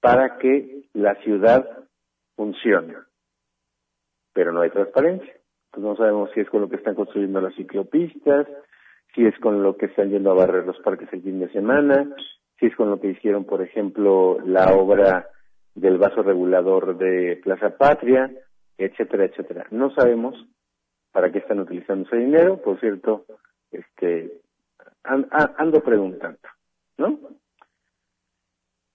[0.01, 1.67] para que la ciudad
[2.37, 2.95] funcione.
[4.33, 5.35] Pero no hay transparencia.
[5.73, 8.47] Entonces no sabemos si es con lo que están construyendo las ciclopistas,
[9.15, 12.15] si es con lo que están yendo a barrer los parques el fin de semana,
[12.59, 15.29] si es con lo que hicieron, por ejemplo, la obra
[15.75, 18.31] del vaso regulador de Plaza Patria,
[18.79, 19.67] etcétera, etcétera.
[19.71, 20.35] No sabemos
[21.13, 23.25] para qué están utilizando ese dinero, por cierto,
[23.71, 24.41] este
[25.05, 26.39] ando preguntando,
[26.97, 27.19] ¿no?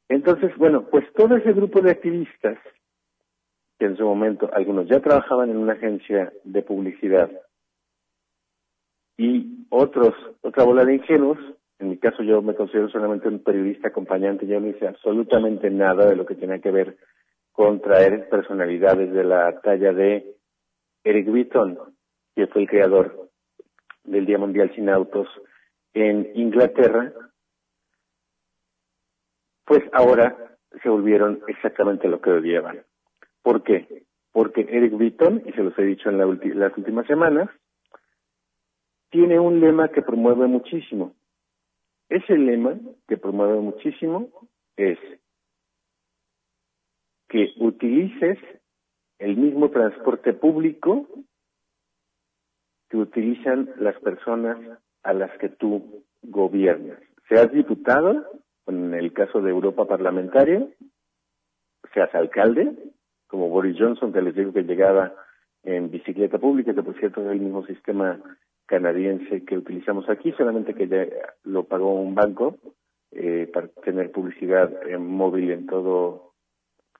[0.09, 2.57] Entonces, bueno, pues todo ese grupo de activistas,
[3.77, 7.29] que en su momento algunos ya trabajaban en una agencia de publicidad
[9.17, 11.37] y otros, otra bola de ingenuos,
[11.79, 16.05] en mi caso yo me considero solamente un periodista acompañante, yo no hice absolutamente nada
[16.07, 16.97] de lo que tenía que ver
[17.53, 20.35] con traer personalidades de la talla de
[21.03, 21.77] Eric Beaton,
[22.35, 23.29] que fue el creador
[24.03, 25.27] del Día Mundial Sin Autos
[25.93, 27.13] en Inglaterra,
[29.65, 32.83] pues ahora se volvieron exactamente lo que odiaban.
[33.41, 34.05] ¿Por qué?
[34.31, 37.49] Porque Eric Beaton, y se los he dicho en las últimas semanas,
[39.09, 41.15] tiene un lema que promueve muchísimo,
[42.09, 44.29] ese lema que promueve muchísimo
[44.75, 44.97] es
[47.29, 48.37] que utilices
[49.19, 51.07] el mismo transporte público
[52.89, 54.57] que utilizan las personas
[55.03, 56.99] a las que tú gobiernas.
[57.27, 58.25] Seas diputado,
[58.65, 60.67] en el caso de Europa parlamentaria,
[61.93, 62.75] seas alcalde,
[63.27, 65.13] como Boris Johnson, que les digo que llegaba
[65.63, 68.19] en bicicleta pública, que por cierto es el mismo sistema
[68.69, 71.07] canadiense que utilizamos aquí, solamente que ya
[71.43, 72.57] lo pagó un banco
[73.11, 76.33] eh, para tener publicidad en móvil en todo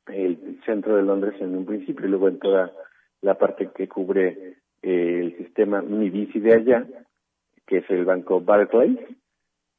[0.07, 2.73] el centro de Londres en un principio y luego en toda
[3.21, 6.87] la parte que cubre eh, el sistema Mi de allá,
[7.67, 8.97] que es el banco Barclays,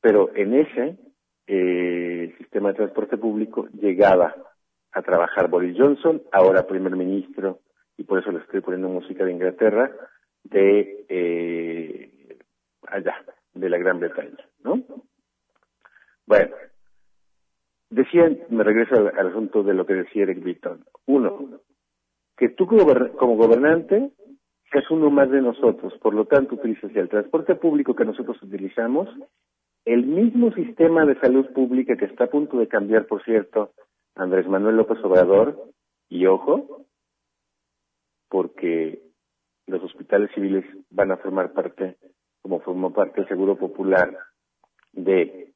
[0.00, 0.96] pero en ese
[1.48, 4.36] eh, sistema de transporte público llegaba
[4.92, 7.58] a trabajar Boris Johnson, ahora primer ministro,
[7.96, 9.90] y por eso le estoy poniendo música de Inglaterra,
[10.44, 12.38] de eh,
[12.86, 13.24] allá,
[13.54, 14.82] de la Gran Bretaña, ¿no?
[16.26, 16.54] Bueno,
[17.90, 20.84] decía, me regreso al, asunto de lo que decía Eric Beaton.
[21.06, 21.60] Uno,
[22.36, 24.12] que tú como gobernante
[24.70, 29.08] seas uno más de nosotros, por lo tanto utilizas el transporte público que nosotros utilizamos,
[29.84, 33.72] el mismo sistema de salud pública que está a punto de cambiar, por cierto,
[34.14, 35.70] Andrés Manuel López Obrador,
[36.08, 36.86] y ojo,
[38.28, 39.09] porque
[39.70, 41.96] los hospitales civiles van a formar parte,
[42.42, 44.16] como formó parte el Seguro Popular,
[44.92, 45.52] de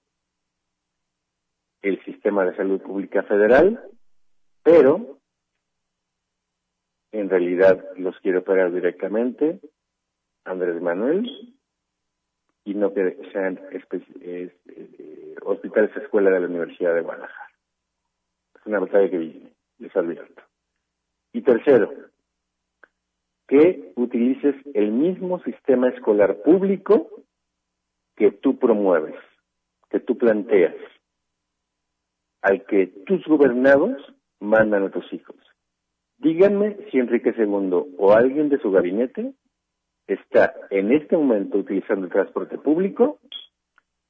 [1.83, 3.83] el sistema de salud pública federal,
[4.62, 5.18] pero
[7.12, 9.61] en realidad los quiere operar directamente
[10.44, 11.55] Andrés Manuel
[12.64, 13.61] y no que sean
[14.20, 17.50] eh, hospitales escuela de la Universidad de Guadalajara.
[18.55, 20.42] Es una batalla que viene, les advierto.
[21.33, 21.92] Y tercero,
[23.46, 27.09] que utilices el mismo sistema escolar público
[28.16, 29.16] que tú promueves,
[29.90, 30.74] que tú planteas,
[32.42, 33.96] al que tus gobernados
[34.40, 35.37] mandan a tus hijos.
[36.18, 39.35] Díganme si Enrique II o alguien de su gabinete
[40.07, 43.18] está en este momento utilizando el transporte público,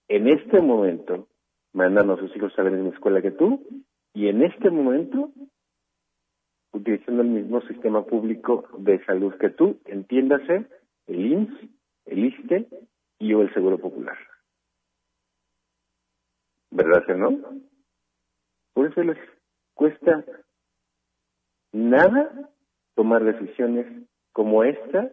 [0.08, 1.28] en este momento
[1.72, 3.66] mandando a sus hijos a la misma escuela que tú,
[4.12, 5.30] y en este momento
[6.74, 10.66] utilizando el mismo sistema público de salud que tú, entiéndase
[11.06, 11.70] el IMSS,
[12.06, 12.68] el ISTE
[13.18, 14.18] y o el Seguro Popular.
[16.70, 17.38] ¿Verdad que no?
[18.72, 19.18] Por eso les
[19.74, 20.24] cuesta
[21.72, 22.50] nada
[22.94, 23.86] tomar decisiones
[24.32, 25.10] como esta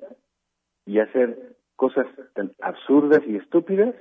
[0.85, 3.95] y hacer cosas tan absurdas y estúpidas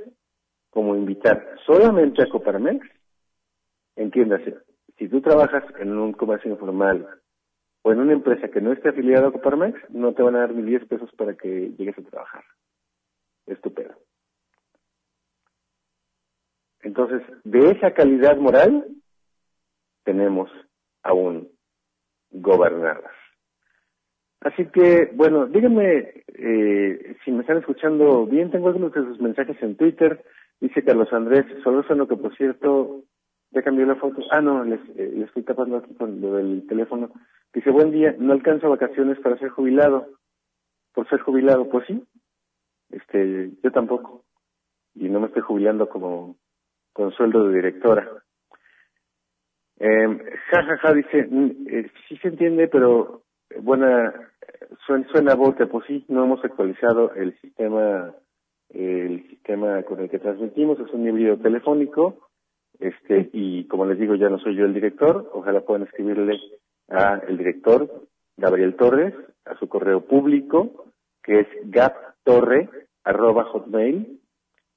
[0.71, 2.87] como invitar solamente a Coparmex,
[3.97, 4.57] entiéndase,
[4.97, 7.20] si tú trabajas en un comercio informal
[7.83, 10.55] o en una empresa que no esté afiliada a Coparmex, no te van a dar
[10.55, 12.45] ni 10 pesos para que llegues a trabajar.
[13.47, 13.95] Estupendo.
[16.83, 18.87] Entonces, de esa calidad moral
[20.05, 20.51] tenemos
[21.03, 21.49] aún
[22.31, 23.13] gobernadas.
[24.41, 28.51] Así que, bueno, díganme eh, si me están escuchando bien.
[28.51, 30.25] Tengo algunos de sus mensajes en Twitter.
[30.61, 33.05] Dice Carlos Andrés lo que por cierto,
[33.51, 34.23] ya cambió la foto.
[34.31, 37.11] Ah, no, les, eh, les estoy tapando aquí con lo del teléfono.
[37.53, 40.07] Dice, buen día, no alcanzo vacaciones para ser jubilado.
[40.95, 42.05] Por ser jubilado, pues sí.
[42.91, 44.25] Este, yo tampoco.
[44.95, 46.37] Y no me estoy jubilando como
[46.93, 48.09] con sueldo de directora.
[49.79, 50.19] Eh,
[50.51, 54.13] ja, ja, ja, dice, mm, eh, sí se entiende, pero eh, buena,
[54.87, 58.15] suena, suena bote, pues sí, no hemos actualizado el sistema,
[58.69, 62.30] el sistema con el que transmitimos, es un híbrido telefónico,
[62.81, 66.39] este, y como les digo, ya no soy yo el director, ojalá puedan escribirle
[66.89, 67.89] a el director,
[68.37, 69.15] Gabriel Torres,
[69.45, 70.87] a su correo público,
[71.23, 72.69] que es gaptorre,
[73.05, 74.21] arroba hotmail,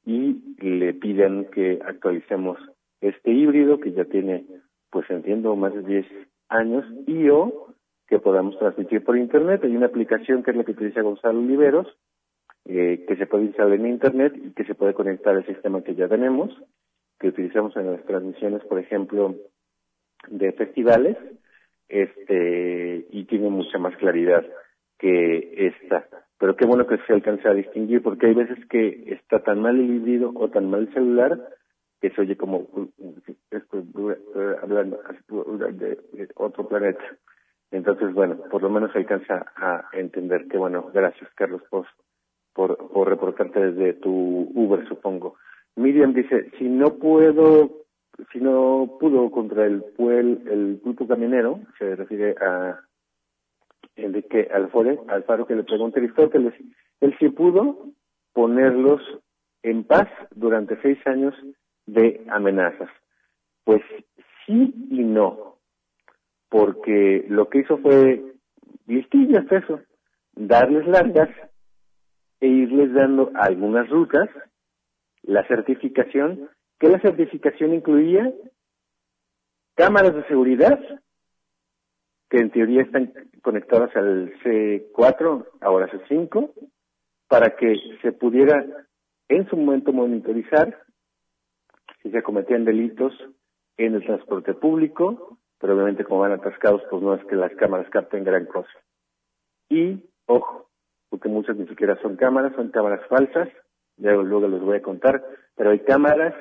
[0.06, 2.58] y le piden que actualicemos
[3.00, 4.46] este híbrido que ya tiene
[4.94, 6.06] pues entiendo, más de 10
[6.50, 7.74] años, y o
[8.08, 9.64] que podamos transmitir por Internet.
[9.64, 11.88] Hay una aplicación que es la que utiliza Gonzalo Oliveros,
[12.66, 15.96] eh, que se puede instalar en Internet y que se puede conectar al sistema que
[15.96, 16.56] ya tenemos,
[17.24, 19.34] que utilizamos en las transmisiones, por ejemplo,
[20.28, 21.16] de festivales,
[21.88, 24.46] este y tiene mucha más claridad
[25.00, 26.06] que esta.
[26.38, 29.80] Pero qué bueno que se alcance a distinguir, porque hay veces que está tan mal
[29.80, 31.40] el híbrido o tan mal el celular
[32.02, 32.68] que se oye como
[34.62, 35.00] hablando
[35.72, 37.06] de otro planeta.
[37.72, 41.88] Entonces, bueno, por lo menos alcanza a entender que, bueno, gracias Carlos por,
[42.54, 44.12] por reportarte desde tu
[44.54, 45.38] Uber, supongo.
[45.76, 47.72] Miriam dice, si no puedo,
[48.32, 52.80] si no pudo contra el puel, el pulpo caminero, se refiere a
[53.96, 56.54] Enrique Alfore, Alfaro que le pregunta Aristóteles,
[57.02, 57.88] él sí pudo
[58.34, 59.02] ponerlos
[59.62, 61.34] en paz durante seis años
[61.86, 62.90] de amenazas.
[63.64, 63.82] Pues
[64.46, 65.58] sí y no,
[66.50, 68.24] porque lo que hizo fue
[68.88, 69.80] listillas eso,
[70.36, 71.30] darles largas
[72.40, 74.30] e irles dando algunas rutas,
[75.24, 76.50] la certificación,
[76.80, 78.32] que la certificación incluía
[79.76, 80.80] cámaras de seguridad,
[82.30, 86.52] que en teoría están conectadas al C4, ahora C5,
[87.28, 88.66] para que se pudiera
[89.30, 90.84] en su momento monitorizar
[92.02, 93.14] si se cometían delitos
[93.78, 97.90] en el transporte público, pero obviamente como van atascados, pues no es que las cámaras
[97.90, 98.70] capten gran cosa.
[99.70, 100.70] Y, ojo,
[101.10, 103.50] porque muchas ni siquiera son cámaras, son cámaras falsas,
[103.98, 105.24] ya luego les voy a contar,
[105.56, 106.34] pero hay cámaras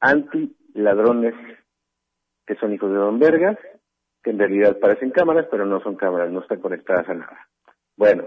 [0.00, 1.34] anti-ladrones
[2.46, 3.58] que son hijos de Don Vergas,
[4.22, 7.48] que en realidad parecen cámaras, pero no son cámaras, no están conectadas a nada.
[7.96, 8.24] Bueno,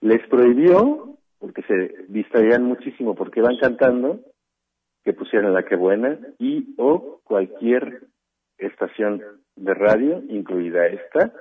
[0.00, 4.20] les prohibió, porque se distraían muchísimo porque van cantando,
[5.02, 8.04] que pusieran la que buena y o cualquier
[8.56, 9.22] estación
[9.56, 11.32] de radio, incluida esta,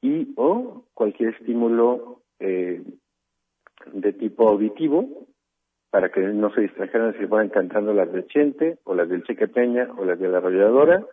[0.00, 2.82] y o cualquier estímulo eh,
[3.92, 5.28] de tipo auditivo
[5.92, 9.46] para que no se distrajeran si fueran cantando las de Chente o las del Cheque
[9.46, 11.04] Peña o las de la arrolladora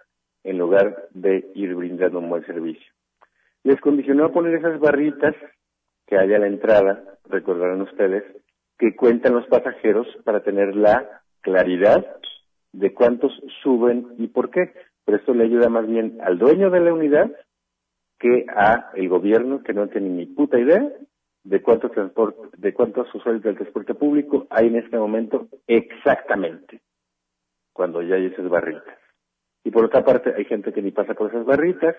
[0.45, 2.89] en lugar de ir brindando un buen servicio.
[3.65, 5.35] Les condicionó a poner esas barritas
[6.07, 8.23] que hay a la entrada, recordarán ustedes,
[8.77, 12.15] que cuentan los pasajeros para tener la claridad
[12.71, 14.71] de cuántos suben y por qué.
[15.03, 17.29] Pero esto le ayuda más bien al dueño de la unidad
[18.17, 20.89] que a el gobierno que no tiene ni puta idea
[21.43, 26.81] de cuántos transporte, de cuántos usuarios del transporte público hay en este momento exactamente
[27.73, 28.97] cuando ya hay esas barritas.
[29.63, 31.95] Y por otra parte, hay gente que ni pasa por esas barritas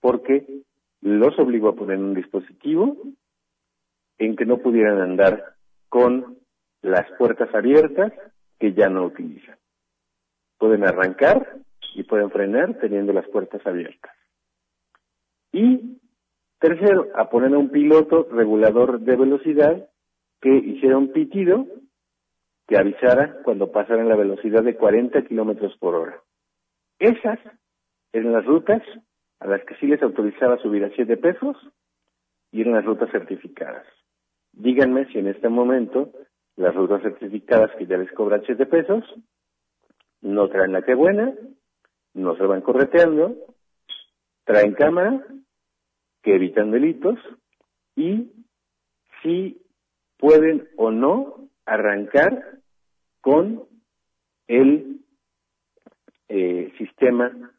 [0.00, 0.64] porque
[1.02, 2.96] los obligó a poner un dispositivo
[4.18, 5.54] en que no pudieran andar
[5.88, 6.38] con
[6.82, 8.12] las puertas abiertas
[8.58, 9.56] que ya no utilizan.
[10.58, 11.56] Pueden arrancar
[11.94, 14.12] y pueden frenar teniendo las puertas abiertas.
[15.52, 15.99] Y
[16.60, 19.88] tercero, a poner a un piloto regulador de velocidad
[20.40, 21.66] que hiciera un pitido
[22.68, 26.22] que avisara cuando pasaran la velocidad de 40 kilómetros por hora.
[26.98, 27.38] Esas
[28.12, 28.82] eran las rutas
[29.40, 31.56] a las que sí les autorizaba subir a 7 pesos
[32.52, 33.86] y eran las rutas certificadas.
[34.52, 36.12] Díganme si en este momento
[36.56, 39.02] las rutas certificadas que ya les cobran 7 pesos
[40.20, 41.34] no traen la que buena,
[42.14, 43.34] no se van correteando,
[44.44, 45.24] traen cámara,
[46.22, 47.18] que evitan delitos
[47.96, 48.30] y
[49.22, 49.62] si
[50.18, 52.58] pueden o no arrancar
[53.20, 53.64] con
[54.48, 55.00] el
[56.28, 57.52] eh, sistema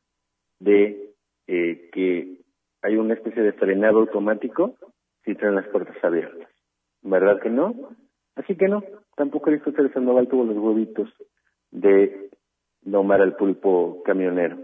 [0.59, 1.13] de
[1.47, 2.37] eh, que
[2.81, 4.75] hay una especie de frenado automático
[5.23, 6.49] si traen las puertas abiertas.
[7.01, 7.73] ¿Verdad que no?
[8.35, 8.83] Así que no,
[9.15, 11.09] tampoco Aristóteles Sandoval tuvo los huevitos
[11.71, 12.29] de
[12.81, 14.57] domar al pulpo camionero.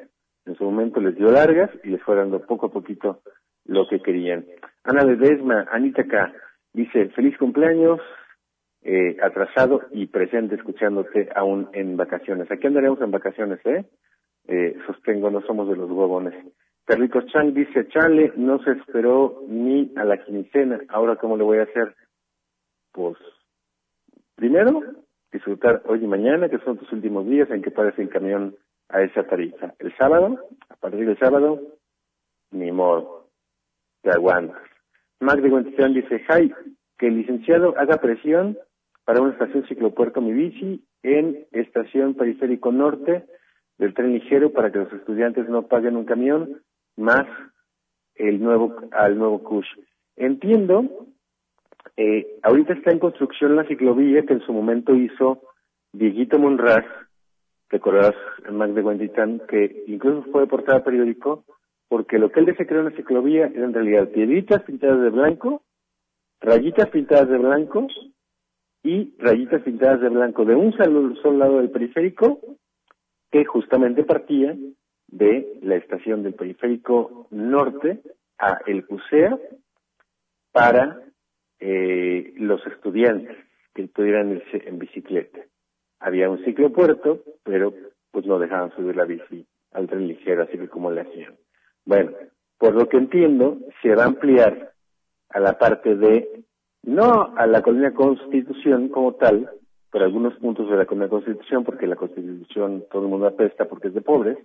[0.46, 3.22] En su momento les dio largas y les fue dando poco a poquito
[3.68, 4.46] lo que querían.
[4.84, 6.34] Ana Ledesma, Anita K,
[6.74, 8.00] dice, feliz cumpleaños,
[8.82, 12.50] eh, atrasado y presente escuchándote aún en vacaciones.
[12.50, 13.86] Aquí andaremos en vacaciones, ¿eh?
[14.48, 16.34] eh sostengo, no somos de los huevones.
[16.86, 21.58] Carlitos Chang dice, Chale, no se esperó ni a la quincena, ahora cómo le voy
[21.58, 21.96] a hacer?
[22.94, 23.18] Pues,
[24.36, 24.82] primero,
[25.34, 28.56] disfrutar hoy y mañana, que son tus últimos días en que pares el camión
[28.88, 29.74] a esa tarifa.
[29.80, 30.40] El sábado,
[30.70, 31.60] a partir del sábado,
[32.52, 33.17] ni modo,
[34.12, 34.54] te.
[35.20, 35.50] Mac de
[35.94, 36.54] dice, Jai,
[36.98, 38.58] que el licenciado haga presión
[39.06, 43.26] para una estación ciclopuerto Mi Bici en estación periférico norte
[43.78, 46.62] del tren ligero para que los estudiantes no paguen un camión
[46.96, 47.26] más
[48.16, 49.68] el nuevo al nuevo CUSH.
[50.16, 51.08] Entiendo,
[51.96, 55.42] eh, ahorita está en construcción la ciclovía que en su momento hizo
[55.94, 56.86] Dieguito Monraz,
[57.70, 58.16] recordarás
[58.52, 61.46] Mac de Guantitán, que incluso fue portada periódico,
[61.90, 65.10] porque lo que él se creó en la ciclovía era en realidad piedritas pintadas de
[65.10, 65.64] blanco,
[66.42, 67.88] rayitas pintadas de blanco
[68.84, 72.40] y rayitas pintadas de blanco de un solo, lado del periférico
[73.32, 74.56] que justamente partía
[75.08, 78.02] de la estación del periférico norte
[78.38, 79.38] a El Pusea
[80.52, 81.02] para
[81.60, 83.38] eh, los estudiantes
[83.74, 85.40] que pudieran irse en bicicleta.
[86.00, 87.74] Había un ciclopuerto, pero
[88.12, 91.36] pues no dejaban subir la bici al tren ligero, así que como le hacían.
[91.88, 92.12] Bueno,
[92.58, 94.74] por lo que entiendo, se va a ampliar
[95.30, 96.44] a la parte de
[96.84, 99.50] no a la colonia Constitución como tal,
[99.90, 103.88] por algunos puntos de la colonia Constitución, porque la Constitución todo el mundo apesta porque
[103.88, 104.38] es de pobres,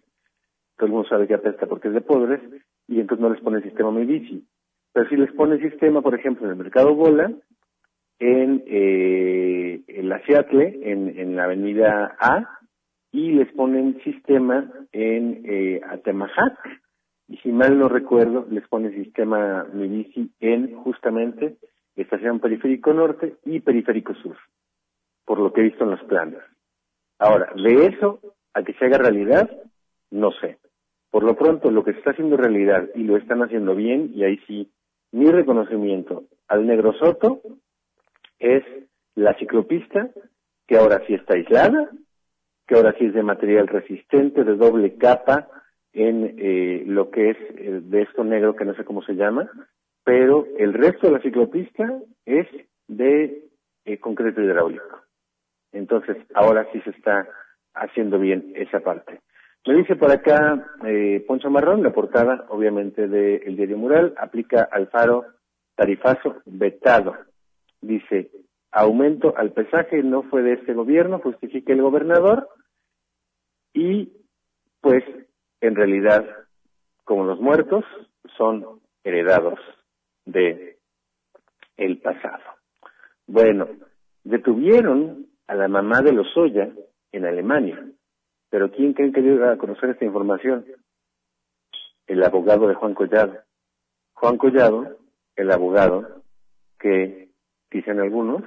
[0.76, 2.40] todo el mundo sabe que apesta porque es de pobres,
[2.86, 4.46] y entonces no les pone el sistema muy bici.
[4.92, 7.32] Pero si les pone el sistema, por ejemplo, en el Mercado Bola,
[8.20, 12.60] en, eh, la Seattle, en, en la avenida A,
[13.10, 16.82] y les ponen sistema en eh, Atemajac,
[17.32, 21.56] y si mal no recuerdo, les pone el sistema Mi Bici en justamente
[21.96, 24.36] estación periférico norte y periférico sur,
[25.24, 26.40] por lo que he visto en los planes.
[27.18, 28.20] Ahora, de eso
[28.52, 29.50] a que se haga realidad,
[30.10, 30.58] no sé.
[31.10, 34.24] Por lo pronto, lo que se está haciendo realidad y lo están haciendo bien, y
[34.24, 34.70] ahí sí,
[35.10, 37.40] mi reconocimiento al Negro Soto
[38.40, 38.62] es
[39.14, 40.10] la ciclopista,
[40.66, 41.88] que ahora sí está aislada,
[42.66, 45.48] que ahora sí es de material resistente, de doble capa,
[45.92, 49.50] en eh, lo que es el de esto negro, que no sé cómo se llama,
[50.04, 52.46] pero el resto de la ciclopista es
[52.88, 53.44] de
[53.84, 55.02] eh, concreto hidráulico.
[55.72, 57.28] Entonces, ahora sí se está
[57.74, 59.20] haciendo bien esa parte.
[59.66, 64.88] Me dice por acá eh, Poncho Marrón, la portada, obviamente, del diario Mural, aplica al
[64.88, 65.24] faro
[65.76, 67.16] tarifazo vetado.
[67.80, 68.30] Dice,
[68.72, 72.48] aumento al pesaje no fue de este gobierno, justifica el gobernador,
[73.72, 74.12] y
[74.80, 75.04] pues
[75.62, 76.26] en realidad,
[77.04, 77.84] como los muertos,
[78.36, 79.60] son heredados
[80.26, 80.76] de
[81.76, 82.42] el pasado.
[83.26, 83.68] Bueno,
[84.24, 86.68] detuvieron a la mamá de Lozoya
[87.12, 87.80] en Alemania,
[88.50, 90.66] pero ¿quién creen que llega a conocer esta información?
[92.08, 93.38] El abogado de Juan Collado.
[94.14, 94.98] Juan Collado,
[95.36, 96.24] el abogado
[96.80, 97.28] que,
[97.70, 98.42] dicen algunos,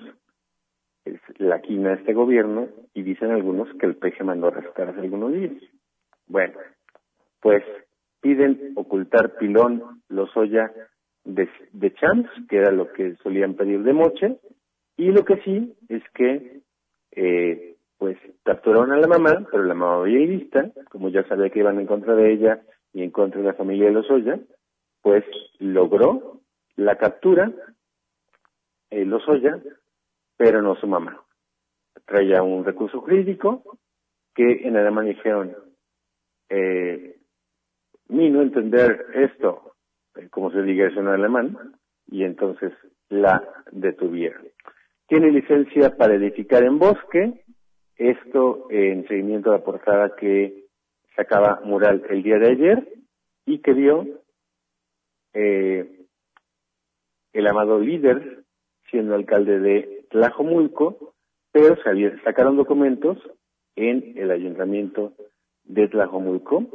[1.06, 4.90] es la quina de este gobierno y dicen algunos que el peje mandó a arrestar
[4.90, 5.54] hace algunos días.
[6.28, 6.60] Bueno,
[7.46, 7.64] pues
[8.22, 10.74] piden ocultar pilón Lozoya
[11.26, 14.40] de, de Champs, que era lo que solían pedir de Moche,
[14.98, 16.62] y lo que sí es que,
[17.12, 21.80] eh, pues, capturaron a la mamá, pero la mamá vista, como ya sabía que iban
[21.80, 24.40] en contra de ella y en contra de la familia de Lozoya,
[25.04, 25.24] pues
[25.60, 26.42] logró
[26.78, 27.52] la captura
[28.90, 29.62] eh, Lozoya,
[30.36, 31.24] pero no su mamá.
[32.08, 33.78] Traía un recurso jurídico
[34.34, 35.56] que en Alemania dijeron,
[36.50, 37.15] eh,
[38.10, 39.76] mi no entender esto
[40.16, 41.58] eh, como se diga eso en alemán,
[42.08, 42.72] y entonces
[43.10, 44.48] la detuvieron.
[45.08, 47.44] Tiene licencia para edificar en bosque,
[47.98, 50.66] esto en seguimiento a la portada que
[51.16, 52.94] sacaba Mural el día de ayer
[53.46, 54.06] y que vio
[55.34, 56.06] eh,
[57.34, 58.44] el amado líder
[58.90, 61.14] siendo alcalde de Tlajomulco,
[61.52, 61.78] pero
[62.24, 63.18] sacaron documentos
[63.76, 65.14] en el ayuntamiento
[65.64, 66.66] de Tlajomulco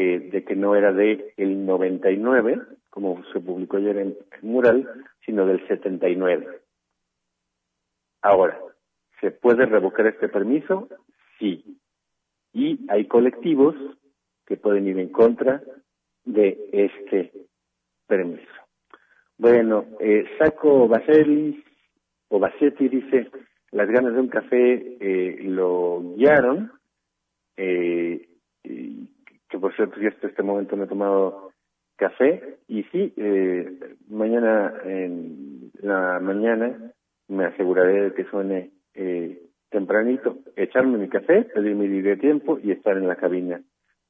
[0.00, 4.88] eh, de que no era de el 99, como se publicó ayer en, Mural,
[5.26, 6.60] sino del 79.
[8.22, 8.60] Ahora,
[9.20, 10.88] ¿se puede revocar este permiso?
[11.40, 11.80] Sí.
[12.52, 13.74] Y hay colectivos
[14.46, 15.64] que pueden ir en contra
[16.24, 17.32] de este
[18.06, 18.52] permiso.
[19.36, 21.56] Bueno, eh, Saco Baselis
[22.28, 23.32] o Basetti dice,
[23.72, 26.70] las ganas de un café eh, lo guiaron,
[27.56, 28.27] eh,
[29.60, 31.50] por cierto ya hasta este momento no he tomado
[31.96, 36.92] café y sí, eh, mañana en la mañana
[37.28, 42.70] me aseguraré de que suene eh, tempranito, echarme mi café, pedir mi de tiempo y
[42.70, 43.60] estar en la cabina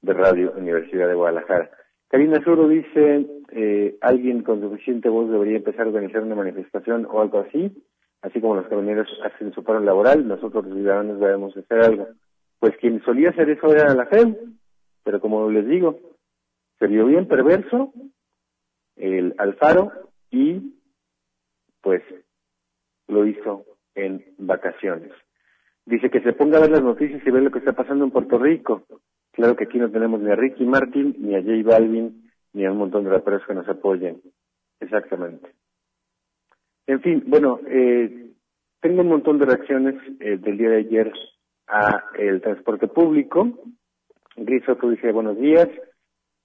[0.02, 1.70] de Radio Universidad de Guadalajara.
[2.08, 7.20] Karina Suro dice, eh, alguien con suficiente voz debería empezar a organizar una manifestación o
[7.20, 7.70] algo así,
[8.22, 12.08] así como los camioneros hacen su paro laboral, nosotros los ciudadanos debemos hacer algo.
[12.60, 14.36] Pues quien solía hacer eso era la FED,
[15.08, 15.98] pero como les digo,
[16.78, 17.94] se vio bien perverso
[18.94, 19.90] el Alfaro
[20.30, 20.74] y
[21.80, 22.02] pues
[23.06, 25.12] lo hizo en vacaciones.
[25.86, 28.10] Dice que se ponga a ver las noticias y ver lo que está pasando en
[28.10, 28.82] Puerto Rico.
[29.32, 32.70] Claro que aquí no tenemos ni a Ricky Martin, ni a J Balvin, ni a
[32.70, 34.20] un montón de raperos que nos apoyen.
[34.78, 35.54] Exactamente.
[36.86, 38.32] En fin, bueno, eh,
[38.82, 41.12] tengo un montón de reacciones eh, del día de ayer
[41.66, 43.54] a el transporte público.
[44.40, 45.68] Grisoto dice buenos días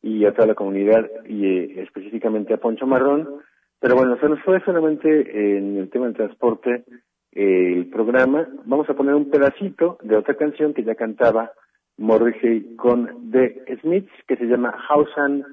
[0.01, 3.41] y a toda la comunidad y eh, específicamente a Poncho Marrón.
[3.79, 6.85] Pero bueno, se nos fue solamente en el tema del transporte
[7.31, 8.47] eh, el programa.
[8.65, 11.51] Vamos a poner un pedacito de otra canción que ya cantaba
[11.97, 15.45] Morrissey con The Smiths que se llama House and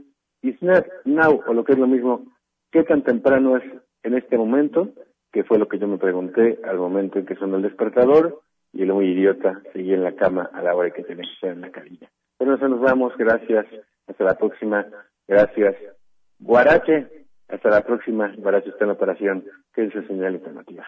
[0.43, 2.25] Is Not Now o lo que es lo mismo,
[2.73, 3.65] ¿qué tan temprano es
[4.03, 4.91] en este momento?
[5.33, 8.41] Que fue lo que yo me pregunté al momento en que sonó el despertador
[8.73, 11.51] y el muy idiota seguía en la cama a la hora que tenía que estar
[11.51, 12.11] en la carilla.
[12.41, 13.13] Bueno, eso nos vamos.
[13.19, 13.67] Gracias.
[14.07, 14.87] Hasta la próxima.
[15.29, 15.77] Gracias.
[16.39, 17.27] Guarache.
[17.49, 18.33] Hasta la próxima.
[18.39, 19.45] Guarache está en la operación.
[19.75, 20.87] Que es su señal alternativa.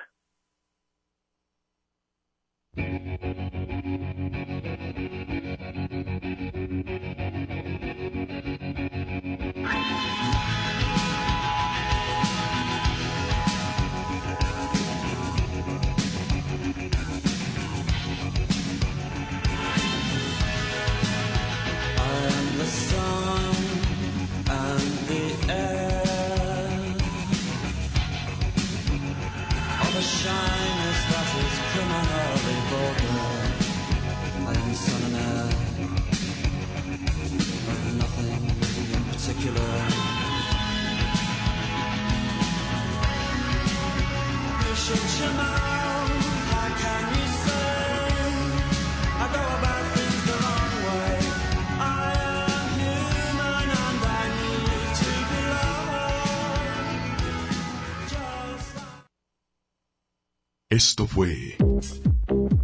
[60.72, 61.57] Esto fue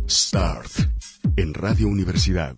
[0.09, 0.71] Start
[1.37, 2.57] en Radio Universidad.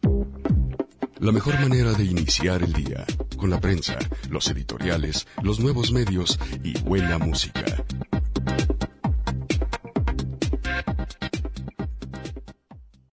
[1.19, 3.05] La mejor manera de iniciar el día
[3.41, 7.65] con la prensa, los editoriales, los nuevos medios y buena música.